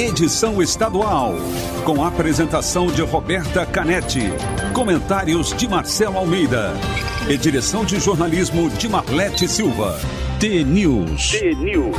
[0.00, 1.34] edição estadual,
[1.84, 4.32] com apresentação de Roberta Canetti,
[4.72, 6.72] comentários de Marcelo Almeida
[7.28, 10.00] e direção de jornalismo de Marlete Silva.
[10.38, 11.32] T-News.
[11.32, 11.96] T-News.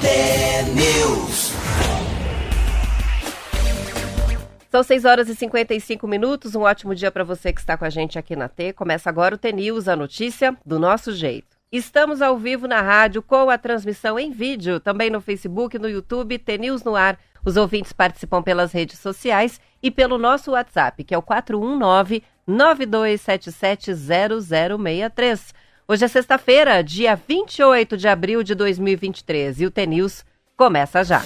[0.00, 1.45] T-News.
[4.76, 6.54] São 6 horas e 55 minutos.
[6.54, 8.74] Um ótimo dia para você que está com a gente aqui na T.
[8.74, 11.56] Começa agora o T-News, a notícia do nosso jeito.
[11.72, 16.38] Estamos ao vivo na rádio com a transmissão em vídeo, também no Facebook, no YouTube,
[16.38, 17.18] T-News no ar.
[17.42, 23.94] Os ouvintes participam pelas redes sociais e pelo nosso WhatsApp, que é o 419 9277
[23.94, 25.54] 0063.
[25.88, 30.22] Hoje é sexta-feira, dia 28 de abril de 2023 e o T-News
[30.54, 31.22] começa já.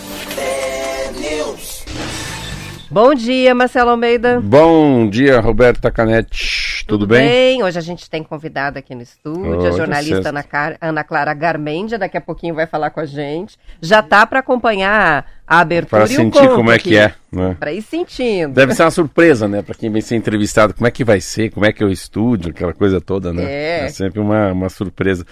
[2.90, 4.40] Bom dia, Marcelo Almeida.
[4.40, 6.84] Bom dia, Roberta Canetti.
[6.88, 7.62] Tudo, bem?
[7.62, 10.30] Hoje a gente tem convidada aqui no estúdio, a é jornalista.
[10.30, 13.56] Ana, Car- Ana Clara Garmendia, daqui a pouquinho vai falar com a gente.
[13.80, 16.88] Já tá para acompanhar a abertura Para o sentir como é aqui.
[16.88, 17.14] que é.
[17.30, 17.56] Né?
[17.60, 18.54] Para ir sentindo.
[18.54, 19.62] Deve ser uma surpresa, né?
[19.62, 21.90] Para quem vem ser entrevistado, como é que vai ser, como é que é o
[21.92, 23.84] estúdio, aquela coisa toda, né?
[23.84, 23.88] É.
[23.90, 25.24] sempre uma, uma surpresa.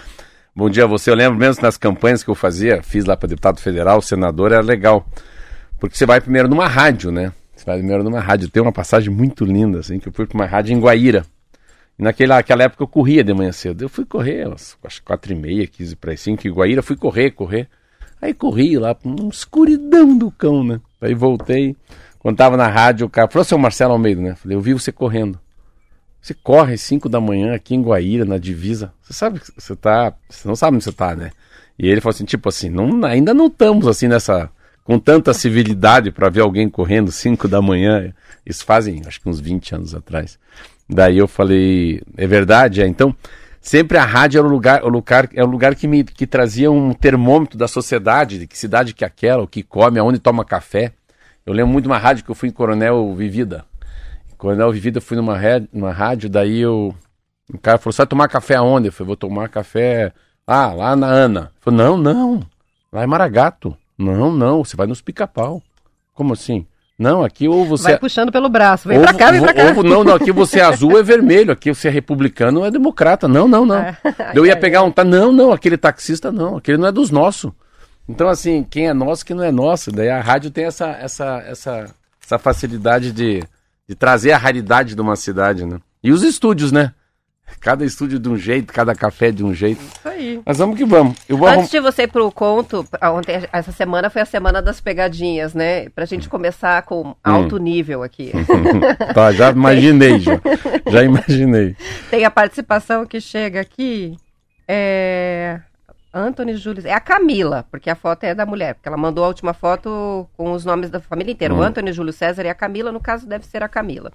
[0.55, 1.11] Bom dia a você.
[1.11, 4.63] Eu lembro mesmo nas campanhas que eu fazia, fiz lá para deputado federal, senador, era
[4.63, 5.05] legal.
[5.81, 7.33] Porque você vai primeiro numa rádio, né?
[7.75, 8.49] Primeiro numa rádio.
[8.49, 11.25] Tem uma passagem muito linda, assim, que eu fui para uma rádio em Guaíra.
[11.99, 13.83] E naquela, naquela época eu corria de manhã cedo.
[13.83, 16.83] Eu fui correr, umas, acho que quatro e meia, quinze para as cinco, em Guaíra,
[16.83, 17.69] fui correr, correr.
[18.21, 20.81] Aí corri lá, uma escuridão do cão, né?
[21.01, 21.77] Aí voltei.
[22.19, 24.35] Quando tava na rádio, o cara falou, seu Marcelo Almeida, né?
[24.35, 25.39] Falei, eu vi você correndo.
[26.21, 28.93] Você corre às 5 da manhã aqui em Guaíra, na divisa.
[29.03, 30.13] Você sabe que você tá.
[30.29, 31.31] Você não sabe onde você tá, né?
[31.79, 34.51] E ele falou assim, tipo assim, não, ainda não estamos assim nessa.
[34.89, 38.11] Com tanta civilidade para ver alguém correndo 5 da manhã.
[38.47, 40.39] Isso fazem, acho que uns 20 anos atrás.
[40.89, 42.81] Daí eu falei, é verdade?
[42.81, 43.15] É, então,
[43.61, 46.71] sempre a rádio era o lugar, o lugar, é o lugar que me que trazia
[46.73, 50.43] um termômetro da sociedade, de que cidade que é aquela, o que come, aonde toma
[50.43, 50.91] café.
[51.45, 53.67] Eu lembro muito de uma rádio que eu fui em Coronel Vivida.
[54.33, 56.95] Em Coronel Vivida eu fui numa, ré- numa rádio, daí eu.
[57.53, 58.89] O cara falou, você vai tomar café aonde?
[58.89, 60.15] Eu falei, vou tomar café.
[60.47, 61.41] Ah, lá na Ana.
[61.41, 62.41] Ele falou, não, não.
[62.91, 63.77] Lá em Maragato.
[63.99, 65.61] Não, não, você vai nos pica-pau.
[66.15, 66.67] Como assim?
[66.99, 67.85] Não, aqui ou você.
[67.91, 68.89] Vai puxando pelo braço.
[68.89, 69.65] Vem Ovo- pra cá, vem pra cá.
[69.71, 73.29] ovo- não, não, aqui você é azul é vermelho, aqui você é republicano é democrata.
[73.29, 73.77] Não, não, não.
[73.77, 73.97] É.
[74.35, 74.91] Eu ia pegar um.
[74.91, 77.53] tá- Não, não, aquele taxista não, aquele não é dos nossos.
[78.09, 79.93] Então, assim, quem é nosso, quem não é nosso.
[79.93, 81.95] Daí a rádio tem essa, essa, essa,
[82.25, 83.45] essa facilidade de,
[83.89, 85.79] de trazer a raridade de uma cidade, né?
[86.03, 86.93] E os estúdios, né?
[87.61, 89.81] Cada estúdio de um jeito, cada café de um jeito.
[89.83, 90.41] Isso aí.
[90.47, 91.17] Mas vamos que vamos.
[91.29, 94.81] Eu vou Antes de você ir pro conto, ontem, essa semana foi a semana das
[94.81, 95.89] pegadinhas, né?
[95.91, 97.61] Pra gente começar com alto Hum.
[97.61, 98.33] nível aqui.
[99.15, 100.41] Tá, já imaginei, já.
[100.89, 101.77] Já imaginei.
[102.11, 104.17] Tem a participação que chega aqui.
[104.67, 105.61] É.
[106.13, 106.87] Anthony Júlio.
[106.87, 108.75] É a Camila, porque a foto é da mulher.
[108.75, 111.53] Porque ela mandou a última foto com os nomes da família inteira.
[111.55, 111.63] O Hum.
[111.63, 114.11] Anthony Júlio César e a Camila, no caso, deve ser a Camila.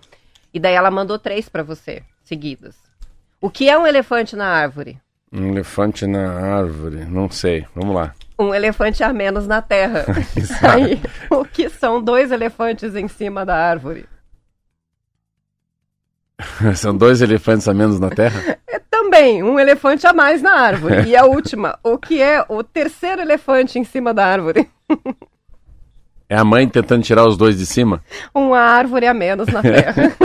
[0.53, 2.75] E daí ela mandou três pra você, seguidas.
[3.43, 4.97] O que é um elefante na árvore?
[5.29, 7.65] Um elefante na árvore, não sei.
[7.75, 8.15] Vamos lá.
[8.39, 10.05] Um elefante a menos na terra.
[10.63, 10.97] Aí,
[11.29, 14.05] o que são dois elefantes em cima da árvore?
[16.75, 18.57] São dois elefantes a menos na Terra?
[18.67, 21.03] É também um elefante a mais na árvore.
[21.07, 24.69] E a última, o que é o terceiro elefante em cima da árvore?
[26.29, 28.01] É a mãe tentando tirar os dois de cima?
[28.33, 30.15] Uma árvore a menos na terra.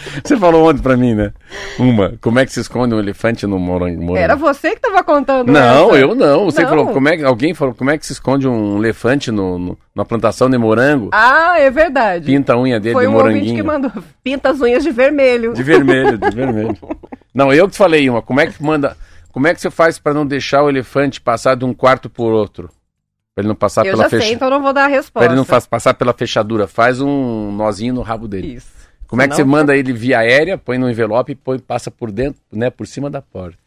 [0.24, 1.32] Você falou ontem pra mim, né?
[1.78, 2.14] Uma.
[2.20, 4.00] Como é que se esconde um elefante no morango?
[4.02, 4.16] morango?
[4.18, 5.98] Era você que estava contando Não, essa.
[5.98, 6.44] eu não.
[6.46, 6.68] Você Não.
[6.68, 9.78] falou, como é que alguém falou, como é que se esconde um elefante no, no-
[9.94, 11.10] numa plantação de morango?
[11.12, 12.26] Ah, é verdade.
[12.26, 13.90] Pinta a unha dele Foi de um ouvinte que moranguinho.
[13.92, 14.04] mandou.
[14.24, 15.52] Pinta as unhas de vermelho.
[15.52, 16.76] De vermelho, de vermelho.
[17.34, 18.22] Não, eu que falei uma.
[18.22, 18.96] Como é que manda.
[19.32, 22.32] Como é que você faz pra não deixar o elefante passar de um quarto por
[22.32, 22.68] outro?
[23.32, 24.34] Pra ele não passar eu pela já sei, fechadura.
[24.36, 25.28] então eu não vou dar a Pra resposta.
[25.28, 26.66] ele não faz, passar pela fechadura.
[26.66, 28.54] Faz um nozinho no rabo dele.
[28.56, 28.79] Isso.
[29.10, 31.90] Como é que você Senão- manda ele via aérea, põe no envelope e põe, passa
[31.90, 33.58] por dentro, né, por cima da porta.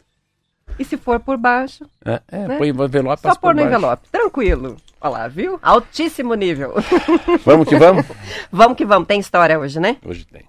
[0.80, 2.58] E se for por baixo, É, é, Né?
[2.58, 3.76] põe no envelope, só passa pôr por no baixo.
[3.78, 4.08] envelope.
[4.10, 4.78] Tranquilo.
[5.02, 5.60] Olha lá, viu?
[5.62, 6.74] Altíssimo nível.
[7.46, 8.06] Vamos que vamos?
[8.52, 9.08] vamos que vamos.
[9.08, 9.98] Tem história hoje, né?
[10.06, 10.44] Hoje tem.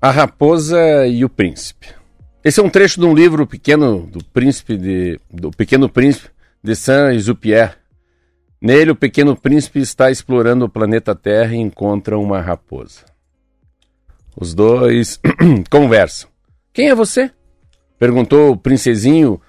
[0.00, 1.88] A Raposa e o Príncipe.
[2.44, 6.30] Esse é um trecho de um livro pequeno do Príncipe de do Pequeno Príncipe
[6.62, 7.72] de Saint-Exupéry.
[8.62, 13.04] Nele, o pequeno príncipe está explorando o planeta Terra e encontra uma raposa.
[14.36, 15.20] Os dois
[15.68, 16.30] conversam.
[16.72, 17.32] Quem é você?
[17.98, 19.40] Perguntou o princesinho.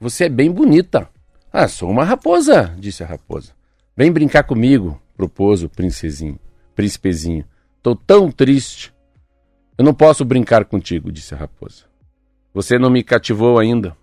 [0.00, 1.06] Você é bem bonita.
[1.52, 3.52] Ah, sou uma raposa, disse a raposa.
[3.94, 6.38] Vem brincar comigo, propôs o princesinho,
[6.74, 7.44] príncipezinho.
[7.82, 8.92] Tô tão triste.
[9.78, 11.84] Eu não posso brincar contigo, disse a raposa.
[12.52, 13.96] Você não me cativou ainda.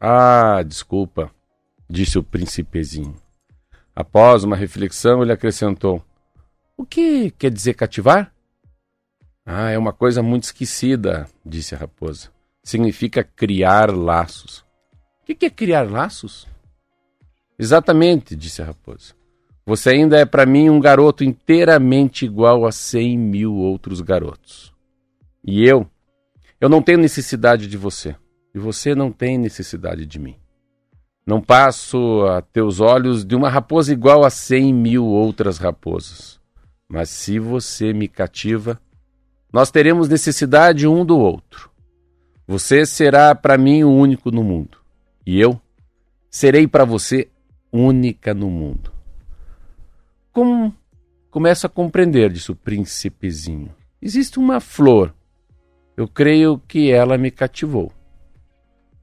[0.00, 1.30] Ah, desculpa,
[1.88, 3.14] disse o príncipezinho.
[3.94, 6.04] Após uma reflexão, ele acrescentou:
[6.76, 8.32] O que quer dizer cativar?
[9.46, 12.30] Ah, é uma coisa muito esquecida, disse a raposa.
[12.64, 14.64] Significa criar laços.
[15.22, 16.48] O que é criar laços?
[17.56, 19.14] Exatamente, disse a raposa.
[19.64, 24.76] Você ainda é para mim um garoto inteiramente igual a cem mil outros garotos.
[25.50, 25.86] E eu,
[26.60, 28.14] eu não tenho necessidade de você.
[28.54, 30.36] E você não tem necessidade de mim.
[31.26, 36.38] Não passo a teus olhos de uma raposa igual a cem mil outras raposas.
[36.86, 38.78] Mas se você me cativa,
[39.50, 41.70] nós teremos necessidade um do outro.
[42.46, 44.76] Você será para mim o único no mundo.
[45.26, 45.58] E eu
[46.30, 47.26] serei para você
[47.72, 48.92] única no mundo.
[50.30, 50.74] Como
[51.30, 53.74] começo a compreender, disse o príncipezinho.
[54.02, 55.14] Existe uma flor.
[55.98, 57.90] Eu creio que ela me cativou.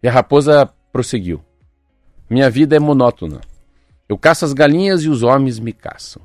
[0.01, 1.43] E a raposa prosseguiu.
[2.29, 3.41] Minha vida é monótona.
[4.07, 6.21] Eu caço as galinhas e os homens me caçam.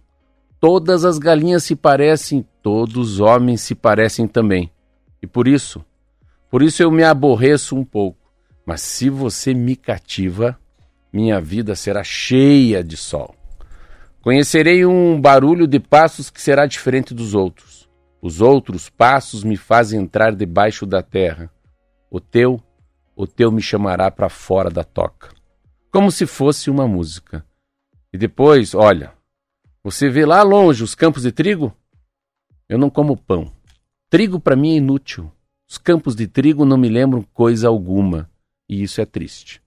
[0.61, 4.71] Todas as galinhas se parecem, todos os homens se parecem também.
[5.21, 5.85] E por isso,
[6.49, 8.31] por isso eu me aborreço um pouco.
[8.65, 10.57] Mas se você me cativa,
[11.13, 13.35] minha vida será cheia de sol.
[14.23, 17.90] Conhecerei um barulho de passos que será diferente dos outros.
[18.21, 21.51] Os outros passos me fazem entrar debaixo da terra.
[22.11, 22.63] O teu,
[23.17, 25.31] o teu me chamará para fora da toca.
[25.91, 27.45] Como se fosse uma música.
[28.13, 29.13] E depois, olha,
[29.83, 31.75] você vê lá longe os campos de trigo?
[32.69, 33.51] Eu não como pão.
[34.09, 35.31] Trigo para mim é inútil.
[35.69, 38.31] Os campos de trigo não me lembram coisa alguma.
[38.69, 39.63] E isso é triste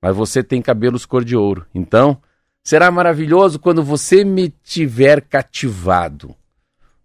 [0.00, 1.66] mas você tem cabelos cor de ouro.
[1.74, 2.20] Então,
[2.62, 6.34] será maravilhoso quando você me tiver cativado.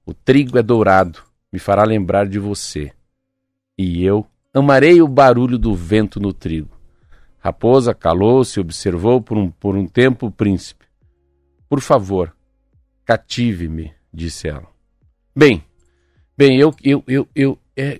[0.05, 2.91] O trigo é dourado, me fará lembrar de você.
[3.77, 6.69] E eu amarei o barulho do vento no trigo.
[7.39, 10.85] Raposa calou-se e observou por um, por um tempo o príncipe.
[11.69, 12.35] Por favor,
[13.05, 14.67] cative-me, disse ela.
[15.35, 15.63] Bem,
[16.37, 17.99] bem, eu, eu, eu, eu, é,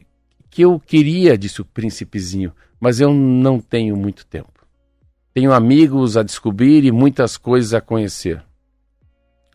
[0.50, 4.68] que eu queria, disse o príncipezinho, mas eu não tenho muito tempo.
[5.34, 8.44] Tenho amigos a descobrir e muitas coisas a conhecer.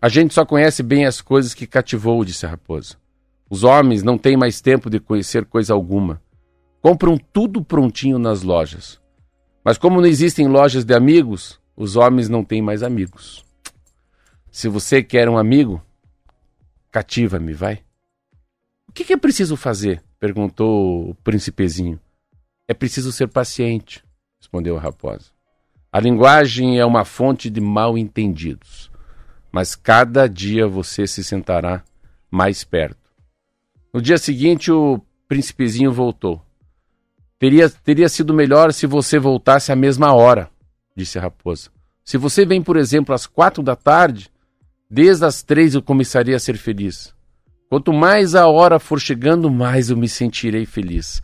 [0.01, 2.97] A gente só conhece bem as coisas que cativou, disse a raposa.
[3.51, 6.23] Os homens não têm mais tempo de conhecer coisa alguma.
[6.81, 9.01] Compram tudo prontinho nas lojas.
[9.65, 13.45] Mas como não existem lojas de amigos, os homens não têm mais amigos.
[14.51, 15.83] Se você quer um amigo,
[16.91, 17.81] cativa-me, vai.
[18.89, 20.03] O que, é preciso fazer?
[20.19, 22.01] perguntou o príncipezinho.
[22.67, 24.03] É preciso ser paciente,
[24.41, 25.31] respondeu a raposa.
[25.93, 28.91] A linguagem é uma fonte de mal entendidos,
[29.51, 31.83] mas cada dia você se sentará
[32.31, 33.09] mais perto.
[33.93, 36.43] No dia seguinte, o príncipezinho voltou.
[37.39, 40.51] Teria, teria sido melhor se você voltasse à mesma hora,
[40.97, 41.71] disse a raposa.
[42.05, 44.31] Se você vem, por exemplo, às quatro da tarde,
[44.91, 47.15] desde as três eu começaria a ser feliz.
[47.69, 51.23] Quanto mais a hora for chegando, mais eu me sentirei feliz.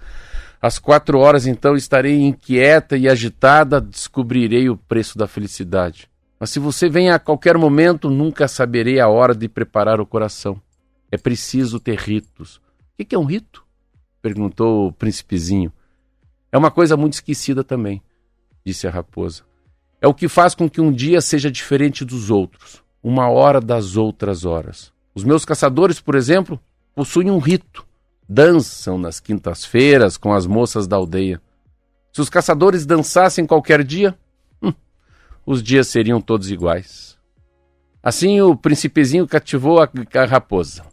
[0.60, 6.08] Às quatro horas, então, estarei inquieta e agitada, descobrirei o preço da felicidade.
[6.38, 10.60] Mas se você vem a qualquer momento, nunca saberei a hora de preparar o coração.
[11.10, 12.60] É preciso ter ritos.
[12.98, 13.64] O que é um rito?
[14.20, 15.72] perguntou o príncipezinho.
[16.50, 18.02] É uma coisa muito esquecida também,
[18.64, 19.42] disse a raposa.
[20.00, 23.96] É o que faz com que um dia seja diferente dos outros, uma hora das
[23.96, 24.92] outras horas.
[25.14, 26.58] Os meus caçadores, por exemplo,
[26.94, 27.86] possuem um rito
[28.28, 31.40] dançam nas quintas-feiras com as moças da aldeia.
[32.12, 34.16] Se os caçadores dançassem qualquer dia,
[35.46, 37.18] os dias seriam todos iguais.
[38.02, 40.84] Assim o príncipezinho cativou a, a raposa.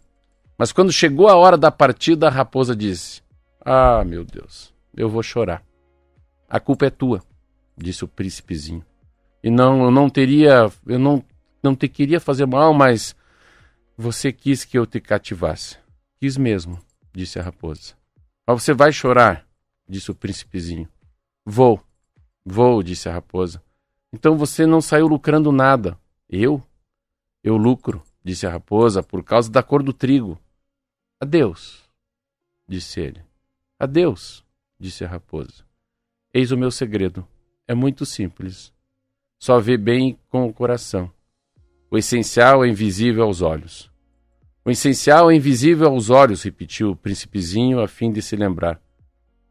[0.56, 3.22] Mas quando chegou a hora da partida, a raposa disse:
[3.64, 5.62] Ah, meu Deus, eu vou chorar.
[6.48, 7.22] A culpa é tua,
[7.76, 8.84] disse o príncipezinho.
[9.42, 11.24] E não, eu não teria, eu não,
[11.62, 13.16] não te queria fazer mal, mas
[13.96, 15.76] você quis que eu te cativasse.
[16.20, 16.78] Quis mesmo
[17.14, 17.94] disse a raposa.
[18.46, 19.46] Mas você vai chorar,
[19.88, 20.88] disse o príncipezinho.
[21.44, 21.80] Vou,
[22.44, 23.62] vou, disse a raposa.
[24.12, 25.98] Então você não saiu lucrando nada.
[26.28, 26.62] Eu?
[27.42, 30.38] Eu lucro, disse a raposa, por causa da cor do trigo.
[31.20, 31.82] Adeus,
[32.68, 33.22] disse ele.
[33.78, 34.44] Adeus,
[34.78, 35.64] disse a raposa.
[36.32, 37.26] Eis o meu segredo.
[37.66, 38.72] É muito simples.
[39.38, 41.10] Só vê bem com o coração.
[41.90, 43.90] O essencial é invisível aos olhos.
[44.64, 48.80] O essencial é invisível aos olhos, repetiu o príncipezinho a fim de se lembrar.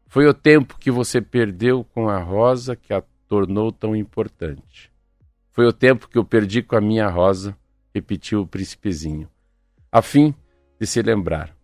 [0.06, 4.92] Foi o tempo que você perdeu com a rosa que a tornou tão importante.
[5.52, 7.56] Foi o tempo que eu perdi com a minha rosa,
[7.94, 9.26] repetiu o príncipezinho,
[9.90, 10.34] a fim
[10.78, 11.56] de se lembrar.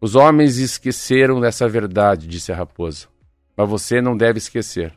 [0.00, 3.06] Os homens esqueceram dessa verdade, disse a raposa,
[3.54, 4.94] mas você não deve esquecer.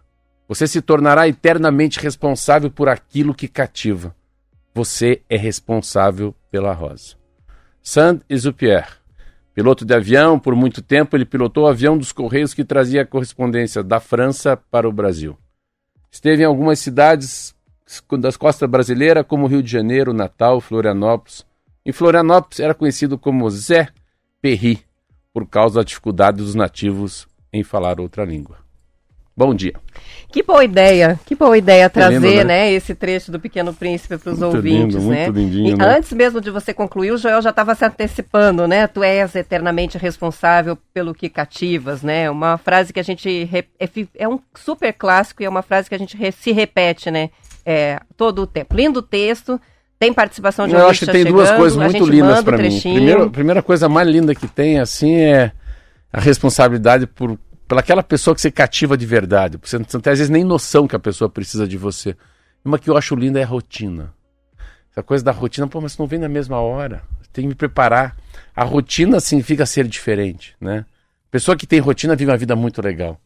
[0.47, 4.15] Você se tornará eternamente responsável por aquilo que cativa.
[4.73, 7.17] Você é responsável pela rosa.
[7.83, 8.87] Saint-Exupéry.
[9.53, 13.83] Piloto de avião, por muito tempo ele pilotou o avião dos Correios que trazia correspondência
[13.83, 15.37] da França para o Brasil.
[16.17, 17.53] Esteve em algumas cidades
[18.19, 21.45] das costas brasileiras, como Rio de Janeiro, Natal, Florianópolis.
[21.86, 23.89] Em Florianópolis era conhecido como Zé
[24.41, 24.83] Perry,
[25.31, 28.57] por causa da dificuldade dos nativos em falar outra língua.
[29.38, 29.74] Bom dia.
[30.32, 32.44] Que boa ideia, que boa ideia trazer, lindo, né?
[32.44, 32.72] né?
[32.72, 35.25] esse trecho do Pequeno Príncipe para os ouvintes, lindo, né?
[35.25, 35.86] Muito lindinho, e né?
[35.86, 38.88] antes mesmo de você concluir, o Joel já estava se antecipando, né?
[38.88, 42.32] Tu és eternamente responsável pelo que cativas, né?
[42.32, 43.48] Uma frase que a gente
[43.79, 47.29] é, é um super clássico e é uma frase que a gente se repete, né?
[47.63, 48.75] É, todo o tempo.
[48.75, 49.62] Lindo texto.
[50.00, 52.79] Tem participação de Eu acho que tem chegando, duas coisas muito lindas para mim.
[52.79, 55.51] Primeiro, a primeira coisa mais linda que tem, assim, é
[56.13, 59.59] a responsabilidade por pelaquela pessoa que você cativa de verdade.
[59.62, 62.15] Você não tem às vezes nem noção que a pessoa precisa de você.
[62.63, 64.13] Uma que eu acho linda é a rotina.
[64.91, 67.03] Essa coisa da rotina, pô, mas você não vem na mesma hora.
[67.31, 68.17] Tem que me preparar.
[68.55, 70.86] A rotina significa ser diferente, né?
[71.29, 73.19] Pessoa que tem rotina vive uma vida muito legal,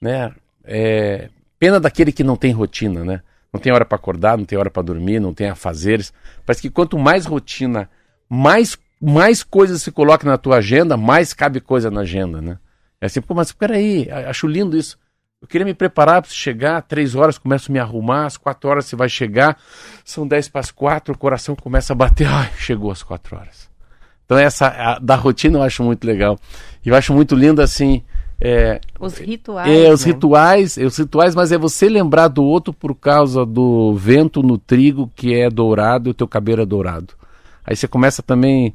[0.00, 0.32] né?
[0.64, 1.28] É...
[1.58, 3.20] Pena daquele que não tem rotina, né?
[3.52, 6.12] Não tem hora para acordar, não tem hora para dormir, não tem afazeres.
[6.46, 7.88] Parece que quanto mais rotina,
[8.28, 12.58] mais mais coisas se coloca na tua agenda, mais cabe coisa na agenda, né?
[13.00, 14.98] É assim, pô, mas peraí, acho lindo isso.
[15.40, 18.86] Eu queria me preparar para chegar, três horas começo a me arrumar, às quatro horas
[18.86, 19.56] você vai chegar,
[20.04, 23.68] são dez para as quatro, o coração começa a bater, ai, chegou às quatro horas.
[24.24, 26.38] Então essa a, da rotina eu acho muito legal.
[26.84, 28.02] E eu acho muito lindo assim.
[28.40, 29.68] É, os rituais.
[29.68, 30.12] É, os né?
[30.12, 34.58] rituais, é, os rituais, mas é você lembrar do outro por causa do vento no
[34.58, 37.14] trigo que é dourado e o teu cabelo é dourado.
[37.64, 38.74] Aí você começa também,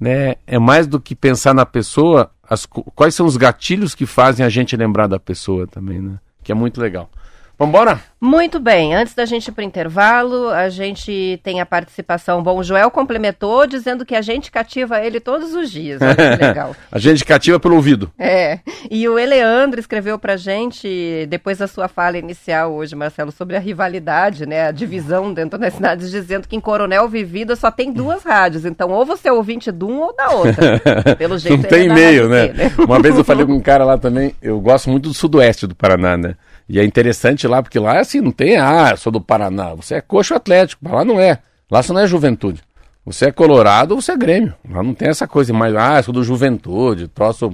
[0.00, 0.36] né?
[0.46, 4.48] É mais do que pensar na pessoa, as, quais são os gatilhos que fazem a
[4.48, 6.18] gente lembrar da pessoa também, né?
[6.42, 7.10] Que é muito legal.
[7.58, 8.00] Vambora?
[8.20, 8.94] Muito bem.
[8.94, 12.42] Antes da gente ir para o intervalo, a gente tem a participação.
[12.42, 16.00] Bom, o Joel complementou dizendo que a gente cativa ele todos os dias.
[16.02, 16.74] Olha que legal.
[16.90, 18.10] a gente cativa pelo ouvido.
[18.18, 18.58] É.
[18.90, 23.60] E o Eleandro escreveu para gente, depois da sua fala inicial hoje, Marcelo, sobre a
[23.60, 24.66] rivalidade, né?
[24.66, 28.64] A divisão dentro das cidades, dizendo que em Coronel Vivida só tem duas rádios.
[28.64, 30.80] Então, ou você é ouvinte de um ou da outra.
[31.16, 32.48] Pelo jeito, Não tem é meio, né?
[32.48, 32.72] né?
[32.78, 35.74] Uma vez eu falei com um cara lá também, eu gosto muito do sudoeste do
[35.74, 36.34] Paraná, né?
[36.68, 39.74] E é interessante lá, porque lá é assim, não tem, ah, sou do Paraná.
[39.74, 41.38] Você é coxo atlético, lá não é.
[41.70, 42.62] Lá você não é juventude.
[43.04, 44.54] Você é colorado ou você é grêmio.
[44.68, 47.50] Lá não tem essa coisa mais, ah, sou do juventude, troço.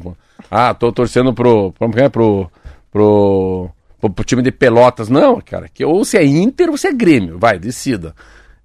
[0.50, 1.72] Ah, tô torcendo pro.
[1.72, 1.90] Pro.
[1.90, 2.50] pro,
[2.92, 5.08] pro, pro, pro time de pelotas.
[5.08, 7.36] Não, cara, que ou você é Inter ou você é Grêmio.
[7.36, 8.14] Vai, decida.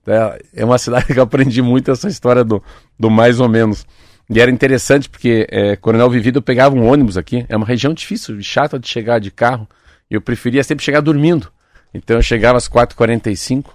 [0.05, 2.61] É, é uma cidade que eu aprendi muito essa história do,
[2.99, 3.85] do mais ou menos.
[4.29, 7.45] E era interessante porque é, Coronel Vivido eu pegava um ônibus aqui.
[7.49, 9.67] É uma região difícil, chata de chegar de carro.
[10.09, 11.51] Eu preferia sempre chegar dormindo.
[11.93, 13.65] Então eu chegava às 4h45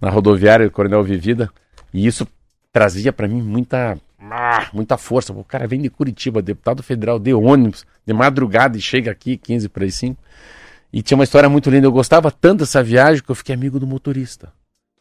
[0.00, 1.50] na rodoviária do Coronel Vivida.
[1.92, 2.26] E isso
[2.72, 5.32] trazia para mim muita, ah, muita força.
[5.32, 9.68] O cara vem de Curitiba, deputado federal de ônibus, de madrugada e chega aqui 15
[9.68, 10.20] para as 5.
[10.92, 11.86] E tinha uma história muito linda.
[11.86, 14.52] Eu gostava tanto dessa viagem que eu fiquei amigo do motorista.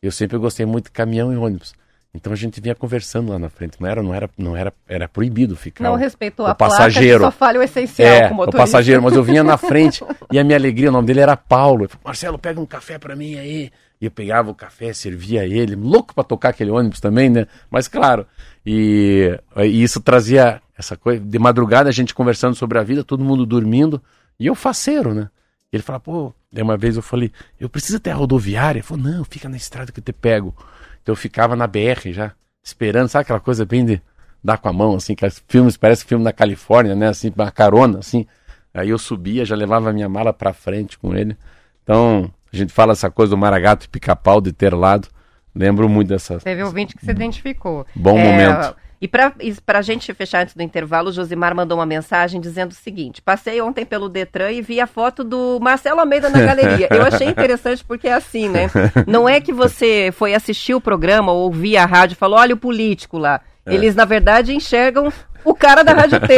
[0.02, 1.74] Eu sempre gostei muito de caminhão e ônibus.
[2.14, 3.82] Então a gente vinha conversando lá na frente.
[3.82, 5.84] Não era, não era, não era, era proibido ficar.
[5.84, 7.22] Não respeitou o a passageiro.
[7.22, 10.44] Placa, só falha o essencial é, o passageiro, mas eu vinha na frente e a
[10.44, 11.86] minha alegria, o nome dele era Paulo.
[11.86, 13.72] Eu falei, Marcelo, pega um café para mim aí.
[14.00, 17.48] E eu pegava o café, servia ele, louco para tocar aquele ônibus também, né?
[17.72, 18.28] Mas claro,
[18.66, 23.24] e, e isso trazia essa coisa de madrugada a gente conversando sobre a vida, todo
[23.24, 24.02] mundo dormindo
[24.40, 25.30] e eu faceiro, né?
[25.72, 28.78] Ele fala, pô, uma vez eu falei, eu preciso ter a rodoviária.
[28.78, 30.56] Ele falou, não, fica na estrada que eu te pego.
[31.04, 32.32] Então eu ficava na BR já,
[32.64, 34.02] esperando, sabe aquela coisa bem de
[34.44, 37.10] dar com a mão, assim, que filmes, parece filme da Califórnia, né?
[37.10, 38.26] Assim, uma carona, assim.
[38.74, 41.38] Aí eu subia, já levava a minha mala pra frente com ele.
[41.84, 45.08] Então, a gente fala essa coisa do Maragato e pica-pau de ter lado.
[45.54, 46.40] Lembro muito dessa.
[46.40, 47.86] Teve ouvinte que se identificou.
[47.96, 48.76] Bom é, momento.
[49.04, 52.74] E para a gente fechar antes do intervalo, o Josimar mandou uma mensagem dizendo o
[52.74, 56.88] seguinte: passei ontem pelo Detran e vi a foto do Marcelo Almeida na galeria.
[56.90, 58.72] Eu achei interessante porque é assim, né?
[59.06, 62.56] Não é que você foi assistir o programa ou ouvir a rádio e falou: olha
[62.56, 63.42] o político lá.
[63.66, 63.74] É.
[63.74, 65.12] Eles, na verdade, enxergam
[65.46, 66.36] O cara da Rádio T.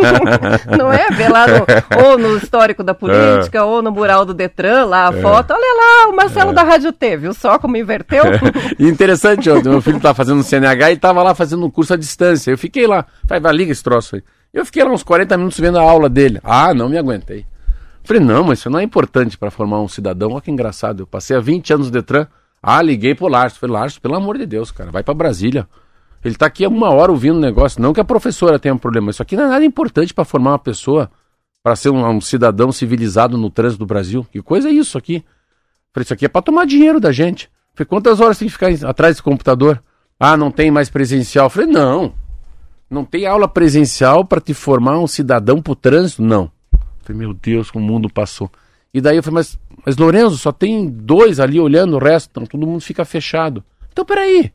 [0.76, 1.08] não é?
[1.10, 1.66] Vê lá no,
[2.04, 3.62] ou no histórico da política, é.
[3.62, 5.20] ou no mural do Detran, lá a é.
[5.20, 5.52] foto.
[5.52, 6.54] Olha lá, o Marcelo é.
[6.54, 8.24] da Rádio T, viu só como inverteu?
[8.78, 11.96] Interessante, ontem, meu filho estava fazendo um CNH e estava lá fazendo um curso à
[11.96, 12.50] distância.
[12.50, 14.22] Eu fiquei lá, vai, vai, liga esse troço aí.
[14.52, 16.40] Eu fiquei lá uns 40 minutos vendo a aula dele.
[16.42, 17.44] Ah, não me aguentei.
[18.04, 20.30] Falei, não, mas isso não é importante para formar um cidadão.
[20.30, 21.00] Olha que engraçado.
[21.02, 22.26] Eu passei há 20 anos no Detran.
[22.62, 23.58] Ah, liguei pro Larso.
[23.58, 25.66] Falei, Larso, pelo amor de Deus, cara, vai para Brasília.
[26.26, 27.80] Ele está aqui uma hora ouvindo o negócio.
[27.80, 29.12] Não que a professora tenha um problema.
[29.12, 31.08] Isso aqui não é nada importante para formar uma pessoa,
[31.62, 34.26] para ser um, um, cidadão civilizado no trânsito do Brasil.
[34.32, 35.24] Que coisa é isso aqui?
[35.94, 37.48] Falei, isso aqui é para tomar dinheiro da gente.
[37.74, 39.80] Falei, quantas horas tem que ficar atrás desse computador?
[40.18, 41.48] Ah, não tem mais presencial.
[41.48, 42.12] Falei, não.
[42.90, 46.22] Não tem aula presencial para te formar um cidadão para o trânsito?
[46.22, 46.50] Não.
[47.02, 48.50] Falei, meu Deus, como o mundo passou.
[48.92, 52.46] E daí eu falei, mas, mas Lorenzo, só tem dois ali olhando o resto, então
[52.46, 53.62] todo mundo fica fechado.
[53.92, 54.52] Então peraí.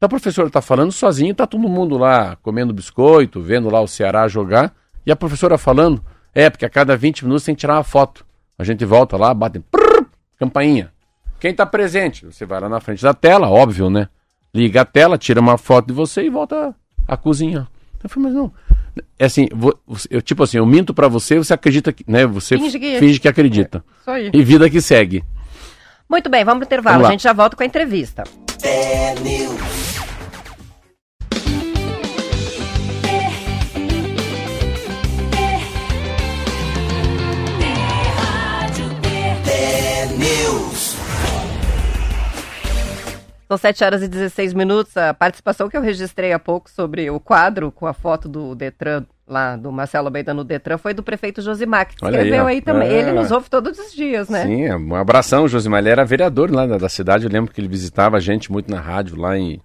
[0.00, 3.86] Então a professora está falando sozinho, está todo mundo lá comendo biscoito, vendo lá o
[3.86, 4.72] Ceará jogar,
[5.04, 6.02] e a professora falando,
[6.34, 8.24] é, porque a cada 20 minutos tem que tirar uma foto.
[8.58, 10.06] A gente volta lá, bate, prrr,
[10.38, 10.90] campainha.
[11.38, 12.24] Quem está presente?
[12.24, 14.08] Você vai lá na frente da tela, óbvio, né?
[14.54, 16.74] Liga a tela, tira uma foto de você e volta
[17.06, 17.68] à cozinha.
[18.02, 18.50] Eu falei, mas não.
[19.18, 19.48] É assim,
[20.08, 22.24] eu, tipo assim, eu minto para você, você acredita que, né?
[22.24, 23.84] Você finge que, finge que acredita.
[23.84, 24.30] É, isso aí.
[24.32, 25.22] E vida que segue.
[26.08, 26.96] Muito bem, vamos pro intervalo.
[26.96, 28.24] Vamos a gente já volta com a entrevista.
[28.62, 29.89] É
[43.50, 44.96] São 7 horas e 16 minutos.
[44.96, 49.04] A participação que eu registrei há pouco sobre o quadro com a foto do Detran,
[49.26, 52.88] lá do Marcelo Almeida no Detran, foi do prefeito Josimar, que escreveu aí, aí, também.
[52.88, 53.00] É...
[53.00, 54.44] Ele nos ouve todos os dias, né?
[54.44, 55.80] Sim, é um abração, Josimar.
[55.80, 57.24] Ele era vereador lá da, cidade.
[57.24, 59.60] Eu lembro que ele visitava a gente muito na rádio, lá em,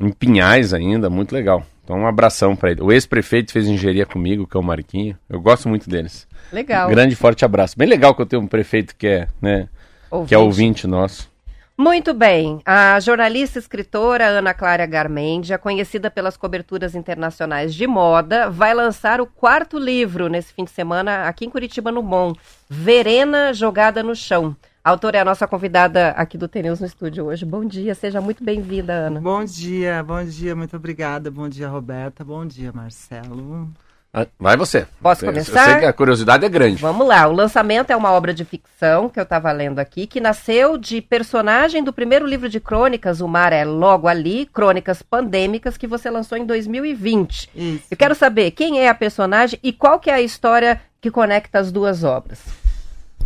[0.00, 1.08] em Pinhais ainda.
[1.08, 1.64] Muito legal.
[1.84, 2.82] Então, um abração para ele.
[2.82, 5.16] O ex-prefeito fez engenharia comigo, que é o Marquinho.
[5.30, 6.26] Eu gosto muito deles.
[6.52, 6.88] Legal.
[6.88, 7.78] Um grande forte abraço.
[7.78, 9.68] Bem legal que eu tenho um prefeito que é, né,
[10.10, 10.28] ouvinte.
[10.28, 11.37] que é ouvinte nosso.
[11.80, 12.60] Muito bem.
[12.66, 19.20] A jornalista e escritora Ana Clara Garmendia, conhecida pelas coberturas internacionais de moda, vai lançar
[19.20, 22.32] o quarto livro nesse fim de semana aqui em Curitiba, no Bom.
[22.68, 24.56] Verena Jogada no Chão.
[24.82, 27.46] A autora é a nossa convidada aqui do Teneus no estúdio hoje.
[27.46, 29.20] Bom dia, seja muito bem-vinda, Ana.
[29.20, 31.30] Bom dia, bom dia, muito obrigada.
[31.30, 32.24] Bom dia, Roberta.
[32.24, 33.70] Bom dia, Marcelo.
[34.12, 34.86] Ah, vai você.
[35.02, 35.60] Posso começar?
[35.60, 36.80] Eu sei que a curiosidade é grande.
[36.80, 37.28] Vamos lá.
[37.28, 41.02] O lançamento é uma obra de ficção que eu estava lendo aqui, que nasceu de
[41.02, 46.08] personagem do primeiro livro de crônicas, O Mar é Logo Ali, Crônicas Pandêmicas, que você
[46.10, 47.50] lançou em 2020.
[47.54, 47.84] Isso.
[47.90, 51.58] Eu quero saber quem é a personagem e qual que é a história que conecta
[51.58, 52.40] as duas obras.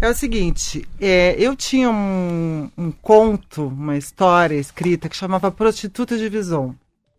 [0.00, 6.18] É o seguinte, é, eu tinha um, um conto, uma história escrita que chamava Prostituta
[6.18, 6.74] de Visão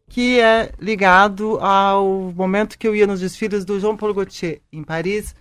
[0.10, 4.84] que é ligado ao momento que eu ia nos desfiles do João Paulo Gaultier, em
[4.84, 5.36] Paris,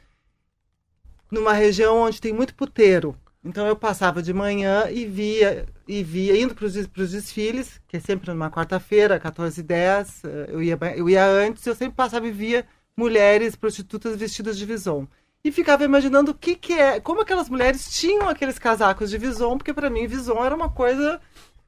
[1.31, 3.16] numa região onde tem muito puteiro.
[3.44, 8.01] Então eu passava de manhã e via, e via indo para os desfiles, que é
[8.01, 12.64] sempre numa quarta-feira, 14h10, eh, eu ia, eu ia antes, eu sempre passava e via
[12.96, 15.09] mulheres prostitutas vestidas de vison.
[15.44, 19.59] E ficava imaginando o que, que é, como aquelas mulheres tinham aqueles casacos de vison,
[19.59, 21.20] porque para mim vison era uma coisa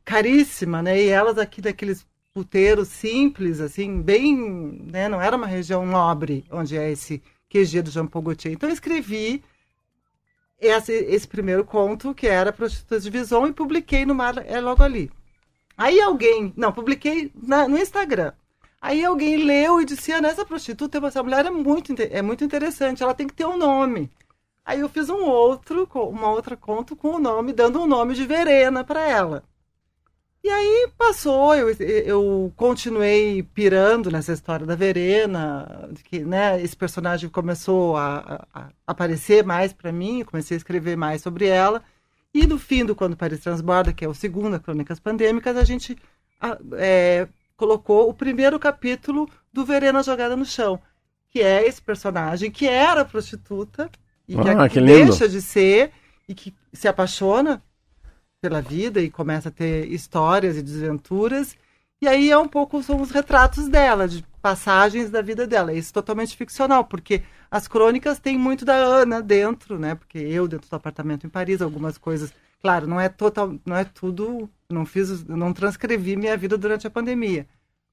[0.05, 1.03] caríssima, né?
[1.03, 4.37] E elas aqui daqueles puteiro simples, assim, bem,
[4.91, 8.53] né, não era uma região nobre, onde é esse QG do Jean Paul Gaultier.
[8.53, 9.41] Então eu escrevi
[10.61, 14.83] esse, esse primeiro conto, que era Prostitutas de Vison, e publiquei no Mar é logo
[14.83, 15.13] ali.
[15.79, 18.33] Aí alguém, não, publiquei na, no Instagram.
[18.83, 23.03] Aí alguém leu e disse, Ana, essa prostituta, essa mulher é muito, é muito interessante,
[23.03, 24.11] ela tem que ter um nome.
[24.65, 28.27] Aí eu fiz um outro, uma outra conto com o nome, dando um nome de
[28.27, 29.45] Verena para ela.
[30.45, 37.31] E aí passou, eu, eu continuei pirando nessa história da Verena, que né, esse personagem
[37.31, 41.83] começou a, a, a aparecer mais para mim, comecei a escrever mais sobre ela.
[42.35, 45.97] E no fim do Quando Paris Transborda, que é o segundo, Crônicas Pandêmicas, a gente
[46.77, 47.27] é,
[47.57, 50.79] colocou o primeiro capítulo do Verena Jogada no Chão,
[51.31, 53.91] que é esse personagem que era prostituta
[54.29, 55.91] e ah, que, que deixa de ser
[56.29, 57.63] e que se apaixona
[58.45, 61.57] pela vida e começa a ter histórias e desventuras.
[62.03, 65.73] E aí é um pouco são os retratos dela, de passagens da vida dela.
[65.73, 69.95] Isso totalmente ficcional, porque as crônicas têm muito da Ana dentro, né?
[69.95, 73.85] Porque eu dentro do apartamento em Paris, algumas coisas, claro, não é total, não é
[73.85, 77.47] tudo, não fiz, não transcrevi minha vida durante a pandemia.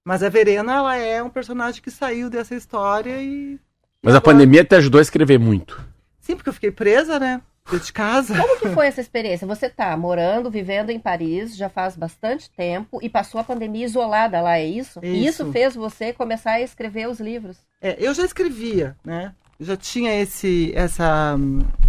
[0.04, 3.58] Mas a Verena, ela é um personagem que saiu dessa história e
[4.04, 4.34] Mas a agora...
[4.34, 5.82] pandemia te ajudou a escrever muito.
[6.20, 7.42] Sim, porque eu fiquei presa, né?
[7.69, 8.36] Dentro de casa.
[8.38, 9.47] Como que foi essa experiência?
[9.47, 14.41] Você tá morando, vivendo em Paris já faz bastante tempo e passou a pandemia isolada
[14.41, 15.00] lá, é isso?
[15.04, 15.43] E Isso.
[15.43, 17.58] isso fez você começar a escrever os livros.
[17.82, 19.34] É, eu já escrevia, né?
[19.60, 21.36] Eu já tinha esse, essa,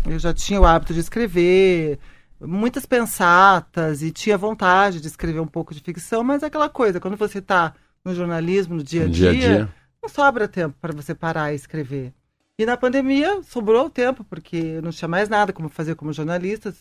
[0.06, 1.98] eu já tinha o hábito de escrever,
[2.40, 7.00] muitas pensatas e tinha vontade de escrever um pouco de ficção, mas é aquela coisa,
[7.00, 7.72] quando você está
[8.04, 9.68] no jornalismo, no dia a dia, dia a dia.
[10.02, 12.12] não sobra tempo para você parar e escrever.
[12.58, 16.12] E na pandemia sobrou o tempo, porque eu não tinha mais nada como fazer como
[16.12, 16.74] jornalista,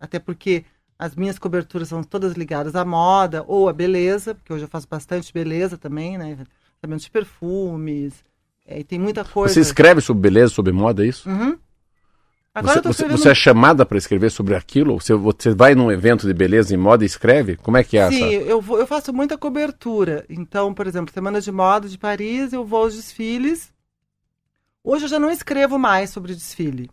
[0.00, 0.64] até porque
[0.98, 4.88] as minhas coberturas são todas ligadas à moda ou à beleza, porque hoje eu faço
[4.88, 6.38] bastante beleza também, né?
[6.80, 8.24] Tratamento de perfumes,
[8.66, 9.54] é, e tem muita coisa.
[9.54, 11.28] Você escreve sobre beleza, sobre moda, é isso?
[11.28, 11.56] Uhum.
[12.54, 13.18] Agora Você, escrevendo...
[13.18, 15.00] você é chamada para escrever sobre aquilo?
[15.00, 17.56] Você, você vai num evento de beleza e moda e escreve?
[17.56, 18.44] Como é que é Sim, essa?
[18.44, 20.26] eu, vou, eu faço muita cobertura.
[20.28, 23.71] Então, por exemplo, Semana de Moda de Paris, eu vou aos desfiles.
[24.84, 26.90] Hoje eu já não escrevo mais sobre desfile.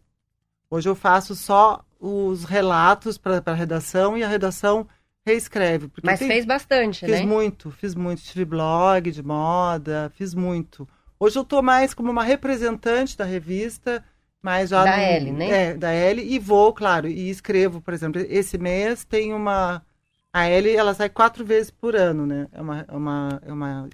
[0.69, 4.87] Hoje eu faço só os relatos para a redação e a redação
[5.25, 5.91] reescreve.
[6.03, 7.25] Mas tem- fez bastante, Fiz né?
[7.25, 8.21] muito, fiz muito.
[8.21, 10.87] Tive blog de moda, fiz muito.
[11.19, 14.03] Hoje eu tô mais como uma representante da revista,
[14.41, 15.49] mas já Da no- Elle, né?
[15.49, 19.83] É, da L e vou, claro, e escrevo, por exemplo, esse mês tem uma
[20.31, 22.47] a L, ela sai quatro vezes por ano, né?
[22.51, 23.89] É uma é uma, é uma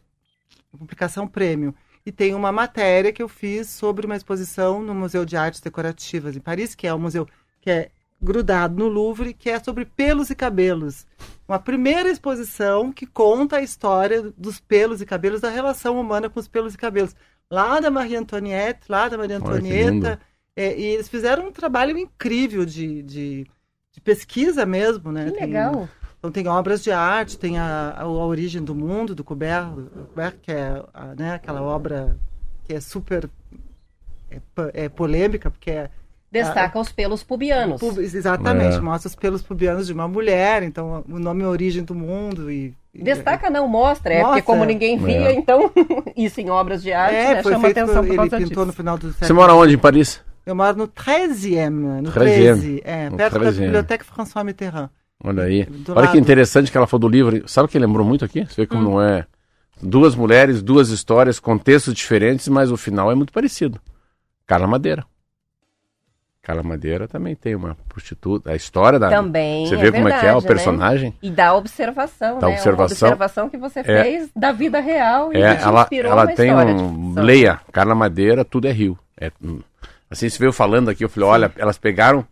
[0.77, 1.73] publicação premium.
[2.05, 6.35] E tem uma matéria que eu fiz sobre uma exposição no Museu de Artes Decorativas
[6.35, 7.27] em Paris, que é um museu
[7.59, 7.89] que é
[8.21, 11.05] grudado no Louvre, que é sobre pelos e cabelos.
[11.47, 16.39] Uma primeira exposição que conta a história dos pelos e cabelos, da relação humana com
[16.39, 17.15] os pelos e cabelos.
[17.49, 19.37] Lá da Maria Antoniette, lá da Maria.
[19.37, 20.19] Antonieta.
[20.55, 23.47] é, e eles fizeram um trabalho incrível de, de,
[23.91, 25.25] de pesquisa mesmo, né?
[25.25, 25.89] Que Tem- legal.
[26.27, 30.05] Então tem obras de arte, tem a, a, a origem do mundo do Courbet, do
[30.13, 32.17] Courbet, que é a, né, aquela obra
[32.63, 33.29] que é super
[34.31, 34.39] é,
[34.73, 35.89] é polêmica, porque é
[36.31, 37.79] Destaca os pelos pubianos.
[37.79, 38.79] pub- exatamente É.
[38.81, 42.73] mostra os pelos pubianos de uma mulher, então o nome é origem do mundo e,
[42.93, 45.33] Destaca não, mostra, é porque como ninguém via, É.
[45.35, 45.71] então
[46.17, 48.47] isso em obras de arte é, né, foi chama atenção por, por ele causa pintou
[48.49, 48.65] disso.
[48.65, 49.27] no final do século.
[49.27, 50.21] Você mora onde em Paris?
[50.45, 52.13] Eu moro no 13e, no 13e.
[52.13, 53.59] 13, é, No perto da 13e.
[53.59, 54.89] Biblioteca François Mitterrand.
[55.25, 55.65] Olha aí.
[55.65, 56.17] Do Olha que lado.
[56.19, 57.47] interessante que ela falou do livro.
[57.47, 58.45] Sabe o que lembrou muito aqui?
[58.45, 59.25] Você vê como não é.
[59.81, 63.79] Duas mulheres, duas histórias, contextos diferentes, mas o final é muito parecido.
[64.47, 65.03] Carla Madeira.
[66.41, 68.51] Carla Madeira também tem uma prostituta.
[68.51, 69.09] A história da.
[69.09, 69.65] Também.
[69.65, 70.47] Você vê como é que é o verdade, né?
[70.47, 71.13] personagem?
[71.21, 72.53] E da observação, Da né?
[72.53, 73.07] observação.
[73.09, 74.03] Uma observação que você É.
[74.03, 77.15] fez da vida real e É, que te ela, inspirou ela uma tem um.
[77.19, 78.97] Leia, Carla Madeira, tudo é rio.
[79.19, 79.59] É, hum.
[80.09, 82.23] assim, você veio falando aqui, eu falei, olha, elas pegaram.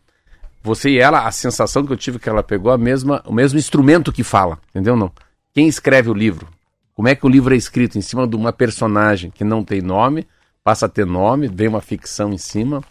[0.64, 3.60] Você e ela, a sensação que eu tive que ela pegou a mesma, o mesmo
[3.60, 4.96] instrumento que fala, entendeu?
[4.96, 5.12] Não?
[5.54, 6.48] Quem escreve o livro?
[6.96, 7.98] Como é que o livro é escrito?
[7.98, 10.26] Em cima de uma personagem que não tem nome,
[10.64, 12.82] passa a ter nome, vem uma ficção em cima,